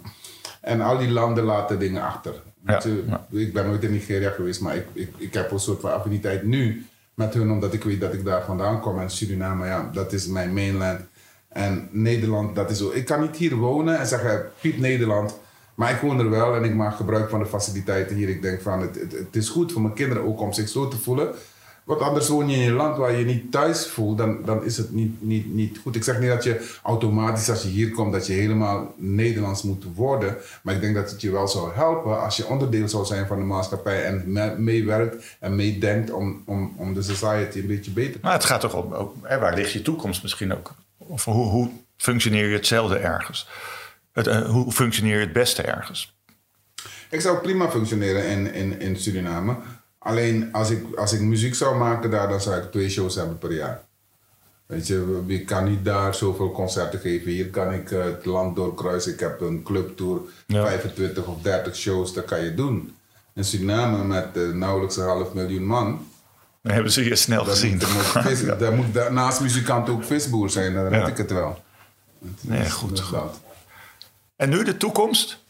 [0.60, 2.34] En al die landen laten dingen achter.
[2.66, 2.82] Ja,
[3.30, 6.42] Ik ben nooit in Nigeria geweest, maar ik, ik, ik heb een soort van affiniteit
[6.42, 6.86] nu
[7.16, 9.00] met hun, omdat ik weet dat ik daar vandaan kom.
[9.00, 11.00] En Suriname, ja, dat is mijn mainland.
[11.48, 12.90] En Nederland, dat is zo.
[12.90, 15.38] Ik kan niet hier wonen en zeggen, piep Nederland.
[15.74, 18.28] Maar ik woon er wel en ik maak gebruik van de faciliteiten hier.
[18.28, 20.88] Ik denk van, het, het, het is goed voor mijn kinderen ook om zich zo
[20.88, 21.34] te voelen.
[21.86, 24.76] Want anders woon je in een land waar je niet thuis voelt, dan, dan is
[24.76, 25.96] het niet, niet, niet goed.
[25.96, 29.84] Ik zeg niet dat je automatisch als je hier komt, dat je helemaal Nederlands moet
[29.94, 30.36] worden.
[30.62, 33.38] Maar ik denk dat het je wel zou helpen als je onderdeel zou zijn van
[33.38, 34.32] de maatschappij en
[34.64, 38.60] meewerkt en meedenkt om, om, om de society een beetje beter te Maar het gaat
[38.60, 40.74] toch om, ook, hè, waar ligt je toekomst misschien ook?
[40.96, 43.48] Of hoe, hoe functioneer je hetzelfde ergens?
[44.12, 46.14] Het, uh, hoe functioneer je het beste ergens?
[47.10, 49.56] Ik zou prima functioneren in, in, in Suriname.
[50.06, 53.38] Alleen als ik, als ik muziek zou maken daar, dan zou ik twee shows hebben
[53.38, 53.80] per jaar.
[54.66, 57.30] Weet je, ik kan niet daar zoveel concerten geven.
[57.30, 59.12] Hier kan ik uh, het land doorkruisen.
[59.12, 60.66] Ik heb een clubtour, ja.
[60.66, 62.94] 25 of 30 shows, dat kan je doen.
[63.34, 66.08] In Suriname met uh, nauwelijks een half miljoen man.
[66.62, 67.72] Dan hebben ze je snel gezien.
[67.72, 71.62] Moet, daar moet naast muzikant ook visboer zijn, dan weet ik het wel.
[72.40, 73.00] Nee, goed.
[73.00, 73.20] goed.
[74.36, 75.44] En nu de toekomst?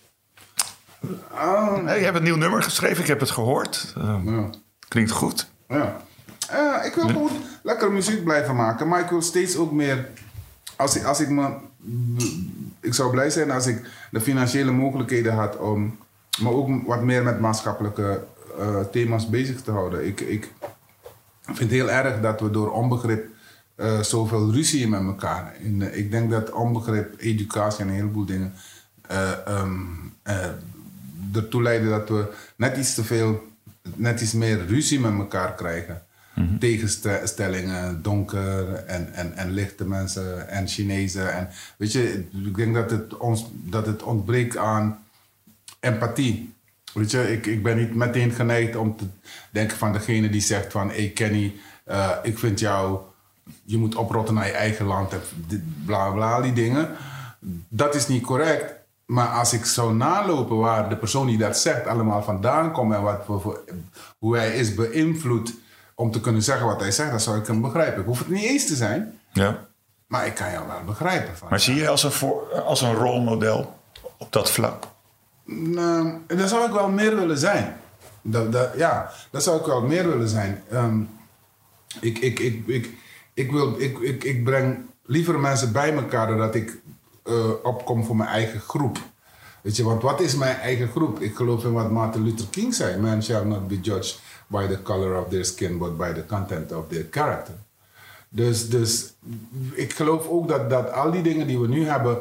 [1.01, 3.95] Je hebt een nieuw nummer geschreven, ik heb het gehoord.
[3.99, 4.51] Uh, ja.
[4.89, 5.51] Klinkt goed.
[5.69, 5.97] Ja.
[6.53, 7.31] Uh, ik wil gewoon
[7.63, 10.09] lekker muziek blijven maken, maar ik wil steeds ook meer.
[10.77, 11.49] Als ik, als ik me.
[12.81, 15.99] Ik zou blij zijn als ik de financiële mogelijkheden had om
[16.41, 18.25] me ook wat meer met maatschappelijke
[18.59, 20.07] uh, thema's bezig te houden.
[20.07, 20.53] Ik, ik
[21.43, 23.27] vind het heel erg dat we door onbegrip
[23.77, 25.55] uh, zoveel ruzie met elkaar.
[25.61, 28.55] In, ik denk dat onbegrip, educatie en een heleboel dingen
[29.49, 30.15] um,
[31.35, 33.43] ertoe leiden dat we net iets te veel,
[33.95, 36.03] net iets meer ruzie met elkaar krijgen.
[36.35, 41.33] Mm Tegenstellingen, donker en, en, en lichte mensen en Chinezen.
[41.33, 44.99] En, weet je, ik denk dat het, ons, dat het ontbreekt aan
[45.81, 46.55] empathie.
[46.93, 49.05] Weet je, ik, ik ben niet meteen geneigd om te
[49.51, 50.89] denken van degene die zegt van...
[50.89, 51.55] Hey Kenny,
[51.89, 53.01] uh, ik vind jou...
[53.65, 55.21] Je moet oprotten naar je eigen land en
[55.85, 56.89] bla bla, die dingen.
[57.69, 58.76] Dat is niet correct.
[59.07, 63.03] Maar als ik zou nalopen waar de persoon die dat zegt allemaal vandaan komt en
[63.03, 63.65] wat, voor,
[64.19, 65.55] hoe hij is beïnvloed
[65.95, 68.01] om te kunnen zeggen wat hij zegt, dan zou ik hem begrijpen.
[68.01, 69.67] Ik hoef het niet eens te zijn, ja.
[70.07, 71.37] maar ik kan jou wel begrijpen.
[71.37, 73.79] Van, maar zie je als een, voor, als een rolmodel
[74.17, 74.85] op dat vlak?
[75.45, 77.77] Nou, daar zou ik wel meer willen zijn.
[78.23, 80.63] Dat, dat, ja, dat zou ik wel meer willen zijn.
[80.73, 81.09] Um,
[82.01, 82.91] ik, ik, ik, ik,
[83.35, 86.79] ik, wil, ik, ik, ik breng liever mensen bij elkaar dan dat ik
[87.29, 88.99] uh, opkom voor mijn eigen groep.
[89.63, 91.21] Weet je, want wat is mijn eigen groep?
[91.21, 94.83] Ik geloof in wat Martin Luther King zei: Man shall not be judged by the
[94.83, 97.55] color of their skin, but by the content of their character.
[98.29, 99.15] Dus, dus
[99.73, 102.19] ik geloof ook dat, dat al die dingen die we nu hebben,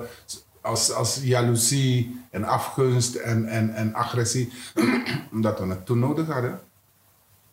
[0.61, 4.51] als, als jaloezie en afgunst en, en, en agressie,
[5.45, 6.59] dat we het toen nodig hadden.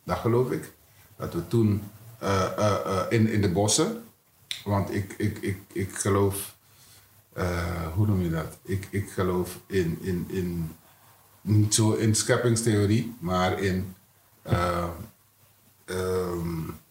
[0.03, 0.71] Dat geloof ik.
[1.17, 1.83] Dat we toen
[2.23, 4.03] uh, uh, in, in de bossen,
[4.63, 6.52] want ik, ik, ik, ik geloof
[7.95, 8.57] hoe noem je dat?
[8.63, 10.71] Ik, ik geloof in, in, in,
[11.41, 13.95] niet zo in scheppingstheorie, maar in.
[14.51, 14.87] Uh,
[15.85, 16.81] um,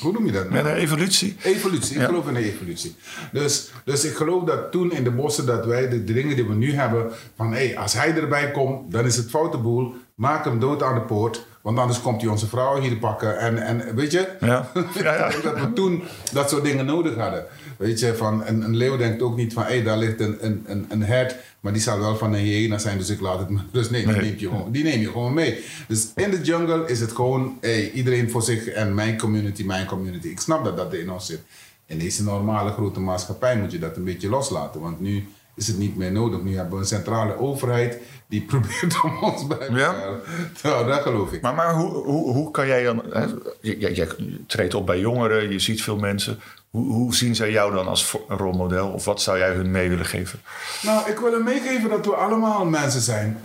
[0.00, 0.50] hoe noem je dat?
[0.50, 1.36] Met een evolutie?
[1.42, 2.96] Evolutie, ik geloof in de evolutie.
[3.32, 6.54] Dus, dus ik geloof dat toen in de bossen dat wij de, dingen die we
[6.54, 10.44] nu hebben, van hé, hey, als hij erbij komt, dan is het foute boel, maak
[10.44, 13.38] hem dood aan de poort, Want anders komt hij onze vrouwen hier pakken.
[13.38, 14.70] En, en weet je, Ja.
[15.02, 15.28] Ja, ja.
[15.42, 16.02] dat we toen
[16.32, 17.44] dat soort dingen nodig hadden.
[17.76, 20.64] Weet je, van een, een leeuw denkt ook niet van, hé, daar ligt een, een,
[20.66, 23.48] een, een hert, maar die zal wel van een hyena zijn, dus ik laat het
[23.48, 23.64] maar.
[23.72, 24.20] Dus nee, die, Nee.
[24.22, 25.64] neem je gewoon, die neem je gewoon mee.
[25.88, 29.86] Dus in de jungle is het gewoon, hé, iedereen voor zich en mijn community, mijn
[29.86, 30.28] community.
[30.28, 31.40] Ik snap dat dat in ons zit.
[31.86, 35.28] In deze normale grote maatschappij moet je dat een beetje loslaten, want nu
[35.58, 36.42] is het niet meer nodig.
[36.42, 40.20] Nu hebben we een centrale overheid die probeert om ons bij elkaar
[40.60, 40.94] te houden.
[40.94, 41.40] Dat geloof ik.
[41.40, 43.02] Maar, maar hoe, hoe, hoe kan jij dan...
[43.10, 43.26] Hè,
[43.60, 46.40] je treedt op bij jongeren, je ziet veel mensen.
[46.70, 48.88] Hoe, hoe zien zij jou dan als rolmodel?
[48.88, 50.40] Of wat zou jij hun mee willen geven?
[50.82, 53.40] Nou, ik wil hem meegeven dat we allemaal mensen zijn.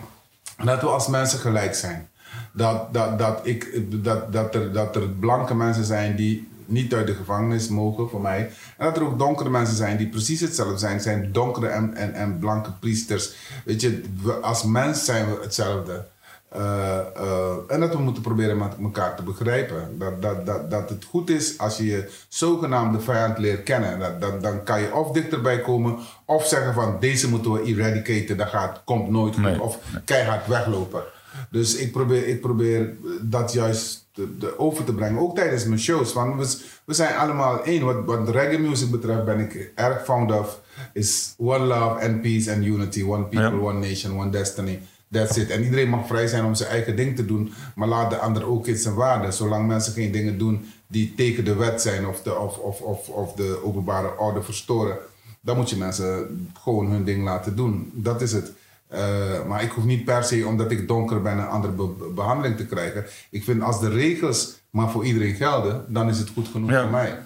[0.64, 2.09] Dat we als mensen gelijk zijn.
[2.51, 7.07] Dat, dat, dat, ik, dat, dat, er, dat er blanke mensen zijn die niet uit
[7.07, 8.51] de gevangenis mogen voor mij.
[8.78, 10.93] En dat er ook donkere mensen zijn die precies hetzelfde zijn.
[10.93, 13.34] Het zijn donkere en, en, en blanke priesters.
[13.66, 16.05] Weet je, we, als mens zijn we hetzelfde.
[16.53, 19.97] Eh, eh, en dat we moeten proberen met elkaar te begrijpen.
[19.97, 23.99] Dat, dat, dat, dat het goed is als je je zogenaamde vijand leert kennen.
[23.99, 28.38] Dat, dat, dan kan je of dichterbij komen of zeggen van deze moeten we eradicaten.
[28.38, 29.43] Dat gaat, komt nooit goed.
[29.43, 29.61] Nee.
[29.61, 31.03] Of keihard weglopen.
[31.49, 35.22] Dus ik probeer, ik probeer dat juist de, de over te brengen.
[35.22, 36.14] Ook tijdens mijn shows.
[36.14, 37.86] Want we, we zijn allemaal één.
[37.86, 40.61] Wat, wat reggae music betreft ben ik erg fond of.
[40.93, 43.03] Is one love and peace and unity.
[43.03, 43.64] One people, Ja.
[43.64, 44.80] one nation, one destiny.
[45.11, 45.49] That's it.
[45.49, 47.53] En iedereen mag vrij zijn om zijn eigen ding te doen.
[47.76, 49.32] Maar laat de ander ook in zijn waarde.
[49.32, 52.07] Zolang mensen geen dingen doen die tegen de wet zijn.
[52.07, 54.97] Of de, of, of, of, of de openbare orde verstoren.
[55.41, 57.91] Dan moet je mensen gewoon hun ding laten doen.
[57.93, 58.51] Dat is het.
[58.93, 62.09] Eh, maar ik hoef niet per se, omdat ik donker ben, een andere be- be-
[62.15, 63.05] behandeling te krijgen.
[63.29, 66.81] Ik vind als de regels maar voor iedereen gelden, dan is het goed genoeg Ja.
[66.81, 67.17] voor mij.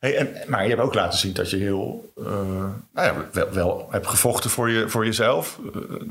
[0.00, 2.12] Hey, en, maar je hebt ook laten zien dat je heel...
[2.16, 2.24] eh,
[2.94, 5.58] nou ja, wel, wel hebt gevochten voor, je, voor jezelf.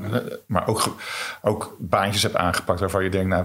[0.02, 0.96] eh, Maar ook,
[1.42, 3.28] ook baantjes hebt aangepakt waarvan je denkt...
[3.28, 3.44] nou,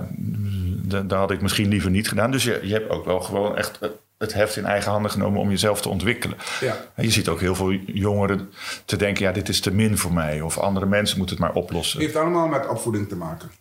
[0.85, 2.31] dat dat had ik misschien liever niet gedaan.
[2.31, 3.79] Dus je, je hebt ook wel gewoon echt
[4.18, 5.39] het heft in eigen handen genomen...
[5.39, 6.38] om jezelf te ontwikkelen.
[6.59, 6.78] Ja.
[6.95, 8.49] En je ziet ook heel veel jongeren
[8.86, 9.24] te denken...
[9.24, 10.41] ja, dit is te min voor mij.
[10.41, 11.99] Of andere mensen moeten het maar oplossen.
[11.99, 13.51] heeft allemaal met opvoeding te maken.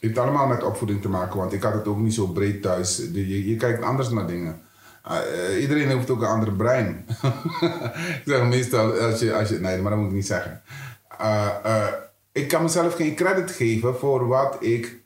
[0.00, 2.96] heeft allemaal met opvoeding te maken, want ik had het ook niet zo breed thuis.
[3.12, 4.60] Je, je kijkt anders naar dingen.
[5.02, 7.04] Ah, eh, iedereen heeft ook een ander brein.
[8.16, 10.62] ik zeg meestal, als je, als je, nee, maar dat moet ik niet zeggen.
[11.08, 11.86] Ah, eh,
[12.32, 14.99] ik kan mezelf geen credit geven voor wat ik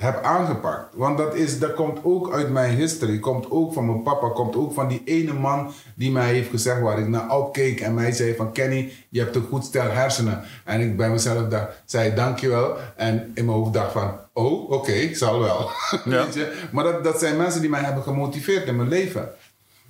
[0.00, 0.94] heb aangepakt.
[0.94, 4.56] Want dat, is, dat komt ook uit mijn history, komt ook van mijn papa, komt
[4.56, 8.12] ook van die ene man die mij heeft gezegd waar ik naar opkeek en mij
[8.12, 10.42] zei van Kenny, je hebt een goed stel hersenen.
[10.64, 14.92] En ik bij mezelf dacht, zei dankjewel en in mijn hoofd dacht van, oh oké,
[14.92, 15.70] ik zal wel.
[16.04, 16.24] Ja.
[16.24, 16.52] Weet je?
[16.72, 19.28] Maar dat, dat zijn mensen die mij hebben gemotiveerd in mijn leven.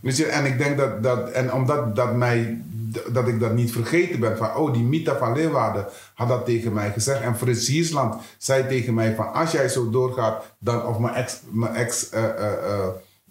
[0.00, 2.62] Weet je, en ik denk dat, dat en omdat dat, mij,
[3.12, 6.72] dat ik dat niet vergeten ben, van oh, die Mita van Leeuwarden had dat tegen
[6.72, 7.20] mij gezegd.
[7.20, 7.92] En Frits
[8.38, 12.24] zei tegen mij van als jij zo doorgaat, dan, of mijn ex, mijn ex eh,
[12.24, 12.88] eh,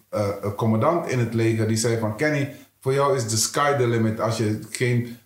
[0.09, 3.87] eh, commandant in het leger, die zei van Kenny, voor jou is the sky the
[3.87, 4.19] limit.
[4.19, 5.17] Als je geen,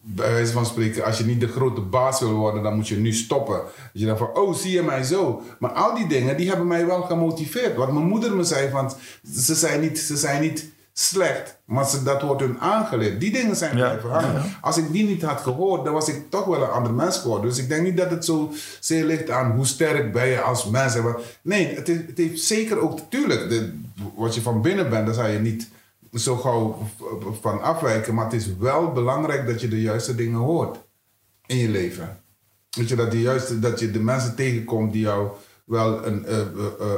[0.00, 2.96] bij wijze van spreken, als je niet de grote baas wil worden, dan moet je
[2.96, 3.56] nu stoppen.
[3.56, 5.42] Dat je dan van, oh, zie je mij zo.
[5.58, 7.76] Maar al die dingen, die hebben mij wel gemotiveerd.
[7.76, 8.92] Wat mijn moeder me zei, van,
[9.34, 13.20] ze zijn niet, ze zijn niet slecht, maar ze, dat wordt hun aangeleerd.
[13.20, 14.42] Die dingen zijn Ja, blijven hangen.
[14.60, 17.48] Als ik die niet had gehoord, dan was ik toch wel een ander mens geworden.
[17.48, 20.64] Dus ik denk niet dat het zo zeer ligt aan hoe sterk ben je als
[20.66, 20.94] mens.
[21.42, 23.72] Nee, het, heeft- het heeft zeker ook, tuurlijk, de,
[24.16, 25.68] wat je van binnen bent, daar zou je niet
[26.14, 26.78] zo gauw
[27.40, 28.14] van afwijken.
[28.14, 30.78] Maar het is wel belangrijk dat je de juiste dingen hoort
[31.46, 32.20] in je leven.
[32.70, 35.28] Weet je, dat, die juiste, dat je de mensen tegenkomt die jou
[35.64, 36.46] wel een, eh, eh,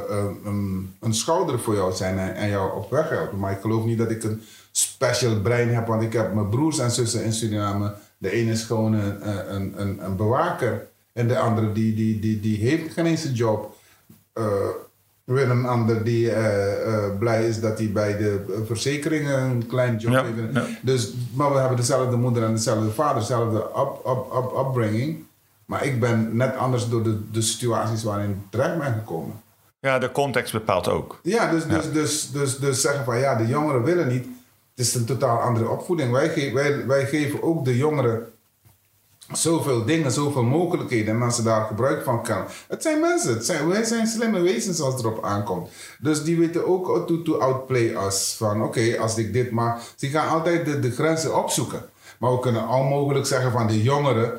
[0.09, 3.39] eh, een, een schouder voor jou zijn en, en jou op weg helpen.
[3.39, 4.41] Maar ik geloof niet dat ik een
[4.71, 7.93] special brein heb, want ik heb mijn broers en zussen in Suriname.
[8.17, 12.39] De ene is gewoon een, een, een, een bewaker en de andere die, die, die,
[12.39, 13.75] die heeft geen eens een job.
[15.23, 16.31] Weer een ander die
[17.19, 20.53] blij is dat hij bij de verzekeringen een klein job Ja, heeft.
[20.53, 20.65] ja.
[20.81, 25.25] Dus, maar we hebben dezelfde moeder en dezelfde vader, dezelfde up, up, up, upbringing.
[25.65, 29.41] Maar ik ben net anders door de, de situaties waarin ik terecht ben gekomen.
[29.79, 31.19] Ja, de context bepaalt ook.
[31.23, 34.25] Ja, dus, dus, Dus, dus, dus zeggen van ja, de jongeren willen niet.
[34.75, 36.11] Het is een totaal andere opvoeding.
[36.11, 38.27] Wij, ge- wij, wij geven ook de jongeren
[39.33, 41.15] zoveel dingen, zoveel mogelijkheden.
[41.15, 42.45] En als ze daar gebruik van kunnen.
[42.67, 45.69] Het zijn mensen, het zijn, wij zijn slimme wezens als het erop aankomt.
[45.99, 48.35] Dus die weten ook to, to outplay us.
[48.37, 49.81] Van oké, als ik dit mag.
[49.95, 51.85] Ze gaan altijd de, de grenzen opzoeken.
[52.19, 54.31] Maar we kunnen al mogelijk zeggen van de jongeren.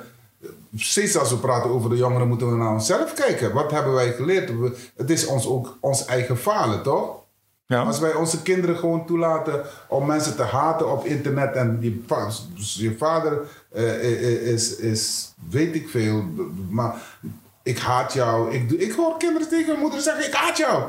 [0.76, 3.52] Precies als we praten over de jongeren, moeten we naar onszelf kijken.
[3.52, 4.58] Wat hebben wij geleerd?
[4.58, 7.24] We- Het is ons ook ons eigen falen, toch?
[7.66, 7.82] Ja.
[7.82, 12.30] Als wij onze kinderen gewoon toelaten om mensen te haten op internet en je, va-
[12.56, 13.40] je vader
[13.72, 16.24] eh, eh, is, is, weet ik veel,
[16.68, 16.94] maar
[17.62, 18.54] ik haat jou.
[18.54, 20.82] Ik, ik hoor kinderen tegen hun moeder zeggen, ik haat jou.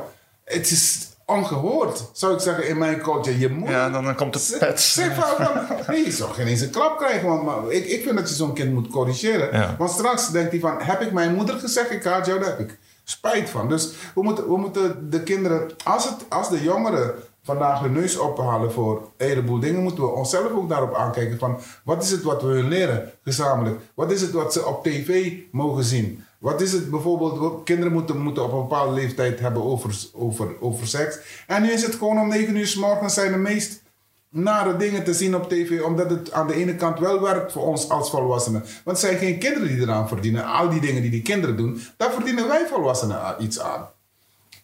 [0.44, 3.38] Het is ongehoord, zou ik zeggen, in mijn culture.
[3.38, 3.68] Je moet...
[3.68, 4.80] Ja, dan, dan komt de Zeg- pet.
[4.80, 7.28] Zeg van, van, nee, je zou geen eens een klap krijgen.
[7.28, 9.58] Want maar ik, ik vind dat je zo'n kind moet corrigeren.
[9.58, 9.74] Ja.
[9.78, 12.58] Want straks denkt hij van, heb ik mijn moeder gezegd, ik haat jou, daar heb
[12.58, 13.68] ik spijt van.
[13.68, 18.18] Dus we moeten, we moeten de kinderen, als, het, als de jongeren vandaag hun neus
[18.18, 22.22] ophalen voor een heleboel dingen, moeten we onszelf ook daarop aankijken van, wat is het
[22.22, 23.80] wat we hun leren gezamenlijk?
[23.94, 26.24] Wat is het wat ze op tv mogen zien?
[26.38, 30.86] Wat is het bijvoorbeeld, kinderen moeten, moeten op een bepaalde leeftijd hebben over, over, over
[30.86, 31.18] seks.
[31.46, 33.82] En nu is het gewoon om 9 uur s morgens zijn de meest
[34.30, 37.62] nare dingen te zien op tv, omdat het aan de ene kant wel werkt voor
[37.66, 38.60] ons als volwassenen.
[38.60, 40.44] Want het zijn geen kinderen die eraan verdienen.
[40.44, 43.88] Al die dingen die die kinderen doen, daar verdienen wij volwassenen iets aan.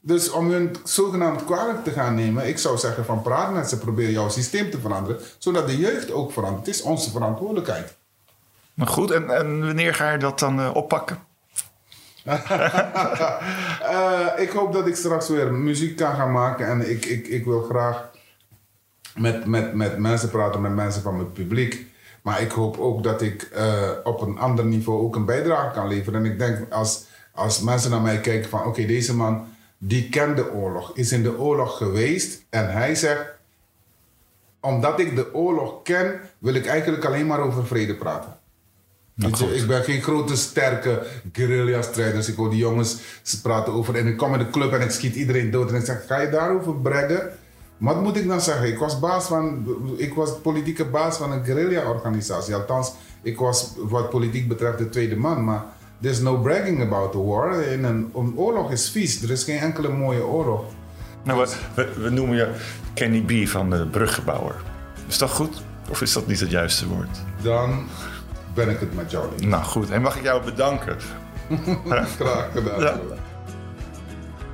[0.01, 3.79] Dus om hun zogenaamd kwalijk te gaan nemen, ik zou zeggen van praat met ze,
[3.79, 6.67] probeer jouw systeem te veranderen, zodat de jeugd ook verandert.
[6.67, 7.97] Het is onze verantwoordelijkheid.
[8.75, 11.19] Maar goed, en, en wanneer ga je dat dan eh, oppakken?
[13.85, 16.67] Eh, ik hoop dat ik straks weer muziek kan gaan maken.
[16.67, 18.11] En ik, ik, ik wil graag
[19.17, 21.87] met, met, met mensen praten, met mensen van mijn publiek.
[22.23, 25.89] Maar ik hoop ook dat ik eh, op een ander niveau ook een bijdrage kan
[25.89, 26.25] leveren.
[26.25, 28.65] En ik denk als, als mensen naar mij kijken van...
[28.65, 29.47] Oké, deze man
[29.79, 32.45] die kent de oorlog, is in de oorlog geweest.
[32.51, 33.33] En hij zegt...
[34.61, 38.39] Omdat ik de oorlog ken, wil ik eigenlijk alleen maar over vrede praten.
[39.15, 42.29] Je, ik ben geen grote, sterke guerrilla-strijders.
[42.29, 43.97] Ik hoor die jongens ze praten over.
[43.97, 45.71] En ik kom in de club en ik schiet iedereen dood.
[45.71, 47.31] En ik zeg: Ga je daarover breggen?
[47.77, 48.69] Wat moet ik dan zeggen?
[48.69, 52.55] Ik was, baas van, ik was politieke baas van een guerrilla-organisatie.
[52.55, 52.93] Althans,
[53.23, 55.45] ik was wat politiek betreft de tweede man.
[55.45, 55.65] Maar
[56.01, 57.63] there's no bragging about the war.
[57.63, 59.23] En een, een oorlog is vies.
[59.23, 60.65] Er is geen enkele mooie oorlog.
[61.23, 62.49] Nou, we, we, we noemen je
[62.95, 64.55] Kenny B van de bruggebouwer.
[65.09, 65.63] Is dat goed?
[65.91, 67.19] Of is dat niet het juiste woord?
[67.43, 67.87] Dan
[68.55, 69.47] ben ik het met jou.
[69.47, 70.97] Nou goed, en mag ik jou bedanken?
[71.87, 72.17] Graag
[72.53, 72.81] gedaan.
[72.81, 73.01] Ja.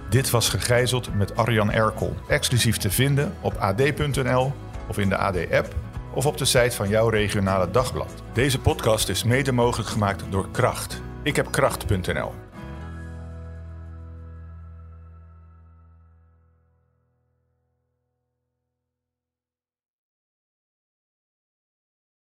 [0.08, 2.14] Dit was Gegijzeld met Arjan Erkel.
[2.28, 4.52] Exclusief te vinden op ad.nl
[4.88, 5.74] of in de AD-app
[6.14, 8.12] of op de site van jouw regionale dagblad.
[8.32, 11.02] Deze podcast is mede mogelijk gemaakt door Kracht.
[11.22, 12.32] Ik heb kracht.nl.